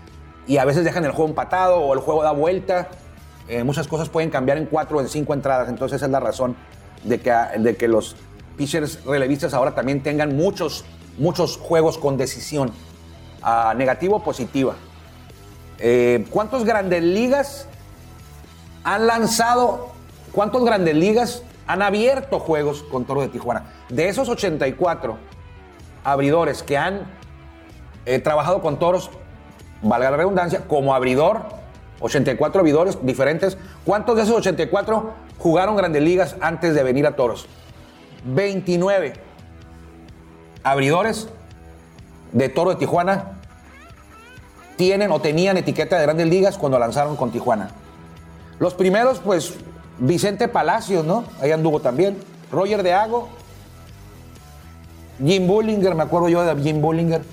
y 0.47 0.57
a 0.57 0.65
veces 0.65 0.83
dejan 0.83 1.03
el 1.05 1.11
juego 1.11 1.29
empatado 1.29 1.77
o 1.81 1.93
el 1.93 1.99
juego 1.99 2.23
da 2.23 2.31
vuelta. 2.31 2.89
Eh, 3.47 3.63
muchas 3.63 3.87
cosas 3.87 4.09
pueden 4.09 4.29
cambiar 4.29 4.57
en 4.57 4.65
4 4.65 4.97
o 4.97 5.01
en 5.01 5.09
5 5.09 5.33
entradas. 5.33 5.69
Entonces 5.69 5.97
esa 5.97 6.05
es 6.05 6.11
la 6.11 6.19
razón 6.19 6.55
de 7.03 7.19
que, 7.19 7.33
de 7.59 7.75
que 7.75 7.87
los 7.87 8.15
pitchers 8.55 9.03
relevistas 9.05 9.53
ahora 9.53 9.75
también 9.75 10.01
tengan 10.01 10.35
muchos, 10.35 10.85
muchos 11.17 11.57
juegos 11.57 11.97
con 11.97 12.17
decisión, 12.17 12.71
a 13.41 13.73
negativo 13.75 14.17
o 14.17 14.23
positiva. 14.23 14.75
Eh, 15.79 16.25
¿Cuántos 16.31 16.65
grandes 16.65 17.03
ligas 17.03 17.67
han 18.83 19.05
lanzado, 19.05 19.89
cuántos 20.31 20.63
grandes 20.65 20.95
ligas 20.95 21.43
han 21.67 21.81
abierto 21.81 22.39
juegos 22.39 22.83
con 22.83 23.05
Toro 23.05 23.21
de 23.21 23.27
Tijuana? 23.27 23.73
De 23.89 24.09
esos 24.09 24.27
84 24.27 25.17
abridores 26.03 26.63
que 26.63 26.77
han 26.77 27.05
eh, 28.05 28.19
trabajado 28.19 28.61
con 28.61 28.79
toros, 28.79 29.11
valga 29.81 30.11
la 30.11 30.17
redundancia, 30.17 30.61
como 30.67 30.93
abridor, 30.93 31.41
84 31.99 32.59
abridores 32.59 32.97
diferentes, 33.01 33.57
¿cuántos 33.85 34.15
de 34.15 34.23
esos 34.23 34.35
84 34.37 35.13
jugaron 35.37 35.75
grandes 35.75 36.01
ligas 36.01 36.35
antes 36.41 36.75
de 36.75 36.83
venir 36.83 37.07
a 37.07 37.15
toros? 37.15 37.47
29 38.25 39.13
abridores 40.63 41.29
de 42.31 42.49
Toro 42.49 42.71
de 42.71 42.75
Tijuana 42.75 43.37
tienen 44.75 45.11
o 45.11 45.19
tenían 45.19 45.57
etiqueta 45.57 45.97
de 45.97 46.03
grandes 46.03 46.27
ligas 46.27 46.57
cuando 46.57 46.77
lanzaron 46.77 47.15
con 47.15 47.31
Tijuana. 47.31 47.71
Los 48.59 48.73
primeros, 48.73 49.19
pues, 49.19 49.53
Vicente 49.99 50.47
Palacios, 50.47 51.05
¿no? 51.05 51.23
Ahí 51.41 51.51
anduvo 51.51 51.79
también. 51.79 52.17
Roger 52.51 52.83
de 52.83 52.93
Ago. 52.93 53.27
Jim 55.23 55.47
Bullinger, 55.47 55.95
me 55.95 56.03
acuerdo 56.03 56.29
yo 56.29 56.43
de 56.43 56.61
Jim 56.61 56.81
Bullinger. 56.81 57.23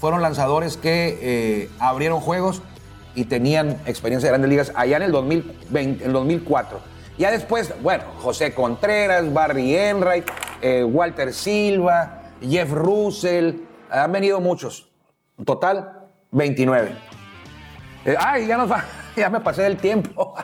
Fueron 0.00 0.22
lanzadores 0.22 0.78
que 0.78 1.18
eh, 1.20 1.70
abrieron 1.78 2.20
juegos 2.20 2.62
y 3.14 3.26
tenían 3.26 3.72
experiencia 3.84 4.28
de 4.28 4.30
grandes 4.30 4.48
ligas 4.48 4.72
allá 4.74 4.96
en 4.96 5.02
el, 5.02 5.12
2020, 5.12 6.06
el 6.06 6.12
2004. 6.14 6.80
Ya 7.18 7.30
después, 7.30 7.74
bueno, 7.82 8.04
José 8.22 8.54
Contreras, 8.54 9.30
Barry 9.30 9.76
Enright, 9.76 10.24
eh, 10.62 10.84
Walter 10.84 11.34
Silva, 11.34 12.22
Jeff 12.40 12.70
Russell, 12.72 13.56
han 13.90 14.10
venido 14.10 14.40
muchos. 14.40 14.88
Total, 15.44 16.08
29. 16.30 16.92
Eh, 18.06 18.16
ay, 18.18 18.46
ya, 18.46 18.56
va, 18.64 18.82
ya 19.16 19.28
me 19.28 19.40
pasé 19.40 19.64
del 19.64 19.76
tiempo. 19.76 20.34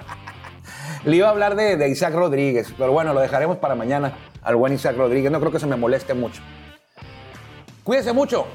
Le 1.05 1.16
iba 1.16 1.29
a 1.29 1.31
hablar 1.31 1.57
de, 1.57 1.79
de, 1.79 1.88
Isaac 1.88 2.12
Rodríguez, 2.12 2.75
pero 2.77 2.92
bueno, 2.92 3.14
lo 3.14 3.21
dejaremos 3.21 3.57
para 3.57 3.75
mañana 3.75 4.12
al 4.42 4.57
buen 4.57 4.75
Isaac 4.75 4.99
Rodríguez. 4.99 5.33
No 5.33 5.40
creo 5.40 5.51
que 5.53 5.61
se 5.61 5.66
me 5.66 5.77
moleste 5.77 6.12
mucho. 6.12 6.42
Cuídense 7.85 8.12
mucho. 8.12 8.47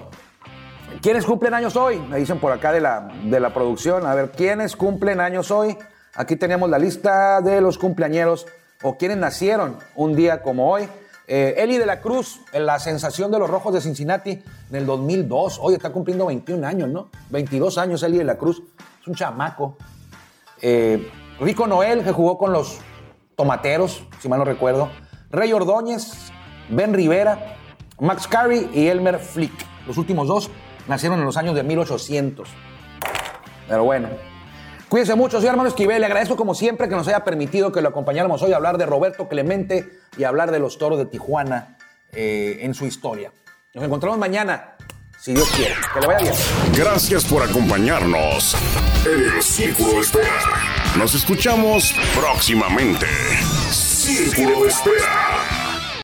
¿Quiénes 1.02 1.26
cumplen 1.26 1.56
años 1.56 1.76
hoy? 1.76 1.98
Me 1.98 2.18
dicen 2.18 2.38
por 2.40 2.52
acá 2.52 2.72
de 2.72 2.80
la, 2.80 3.12
de 3.24 3.40
la 3.40 3.52
producción. 3.56 4.06
A 4.06 4.14
ver, 4.14 4.30
¿quiénes 4.30 4.76
cumplen 4.76 5.20
años 5.20 5.50
hoy? 5.50 5.76
Aquí 6.14 6.36
tenemos 6.36 6.70
la 6.70 6.78
lista 6.78 7.42
de 7.42 7.60
los 7.60 7.80
cumpleañeros 7.80 8.46
o 8.84 8.98
quienes 8.98 9.18
nacieron 9.18 9.78
un 9.96 10.16
día 10.16 10.44
como 10.44 10.72
hoy. 10.72 10.88
Eh, 11.28 11.56
Eli 11.58 11.80
de 11.80 11.88
la 11.88 12.02
Cruz, 12.02 12.42
la 12.54 12.78
sensación 12.78 13.32
de 13.32 13.40
los 13.40 13.50
Rojos 13.50 13.74
de 13.74 13.82
Cincinnati 13.82 14.44
en 14.70 14.76
el 14.76 14.86
2002. 14.86 15.58
Hoy 15.60 15.74
está 15.74 15.90
cumpliendo 15.90 16.28
21 16.28 16.68
años, 16.68 16.88
¿no? 16.90 17.10
22 17.32 17.80
años 17.80 18.04
Eli 18.04 18.20
de 18.20 18.24
la 18.24 18.38
Cruz. 18.38 18.62
Es 19.02 19.08
un 19.08 19.16
chamaco. 19.16 19.78
Eh, 20.62 21.10
Rico 21.40 21.66
Noel, 21.66 22.04
que 22.04 22.12
jugó 22.12 22.38
con 22.38 22.54
los 22.54 22.78
Tomateros, 23.36 24.06
si 24.20 24.30
mal 24.30 24.38
no 24.38 24.46
recuerdo. 24.46 24.92
Rey 25.32 25.52
Ordóñez, 25.52 26.32
Ben 26.70 26.94
Rivera, 26.94 27.58
Max 28.00 28.28
Carey 28.28 28.70
y 28.72 28.86
Elmer 28.86 29.18
Flick. 29.18 29.66
Los 29.88 29.98
últimos 29.98 30.28
dos 30.28 30.52
nacieron 30.88 31.20
en 31.20 31.26
los 31.26 31.38
años 31.38 31.56
de 31.56 31.64
1800. 31.64 32.50
Pero 33.68 33.84
bueno, 33.84 34.10
Cuídense 34.92 35.16
mucho, 35.16 35.40
soy 35.40 35.48
hermano 35.48 35.70
Esquivel. 35.70 36.02
Le 36.02 36.06
agradezco 36.06 36.36
como 36.36 36.54
siempre 36.54 36.90
que 36.90 36.96
nos 36.96 37.08
haya 37.08 37.24
permitido 37.24 37.72
que 37.72 37.82
lo 37.82 37.88
acompañáramos 37.88 38.42
hoy 38.42 38.52
a 38.52 38.58
hablar 38.58 38.78
de 38.78 38.86
Roberto 38.86 39.30
Clemente 39.30 39.90
y 40.18 40.26
hablar 40.26 40.52
de 40.52 40.60
los 40.60 40.78
toros 40.78 41.00
de 41.00 41.06
Tijuana 41.06 41.78
eh, 42.12 42.58
en 42.60 42.74
su 42.74 42.86
historia. 42.86 43.32
Nos 43.74 43.86
encontramos 43.86 44.20
mañana, 44.20 44.76
si 45.18 45.34
Dios 45.34 45.50
quiere. 45.52 45.76
Que 45.94 46.02
le 46.02 46.08
vaya 46.08 46.20
bien. 46.20 46.34
Gracias 46.76 47.24
por 47.24 47.42
acompañarnos 47.42 48.58
en 49.06 49.38
el 49.38 49.42
Círculo 49.42 50.02
Espera. 50.02 50.42
Nos 50.98 51.16
escuchamos 51.16 51.96
próximamente. 52.14 53.06
Círculo 53.72 54.66
Espera. 54.66 55.41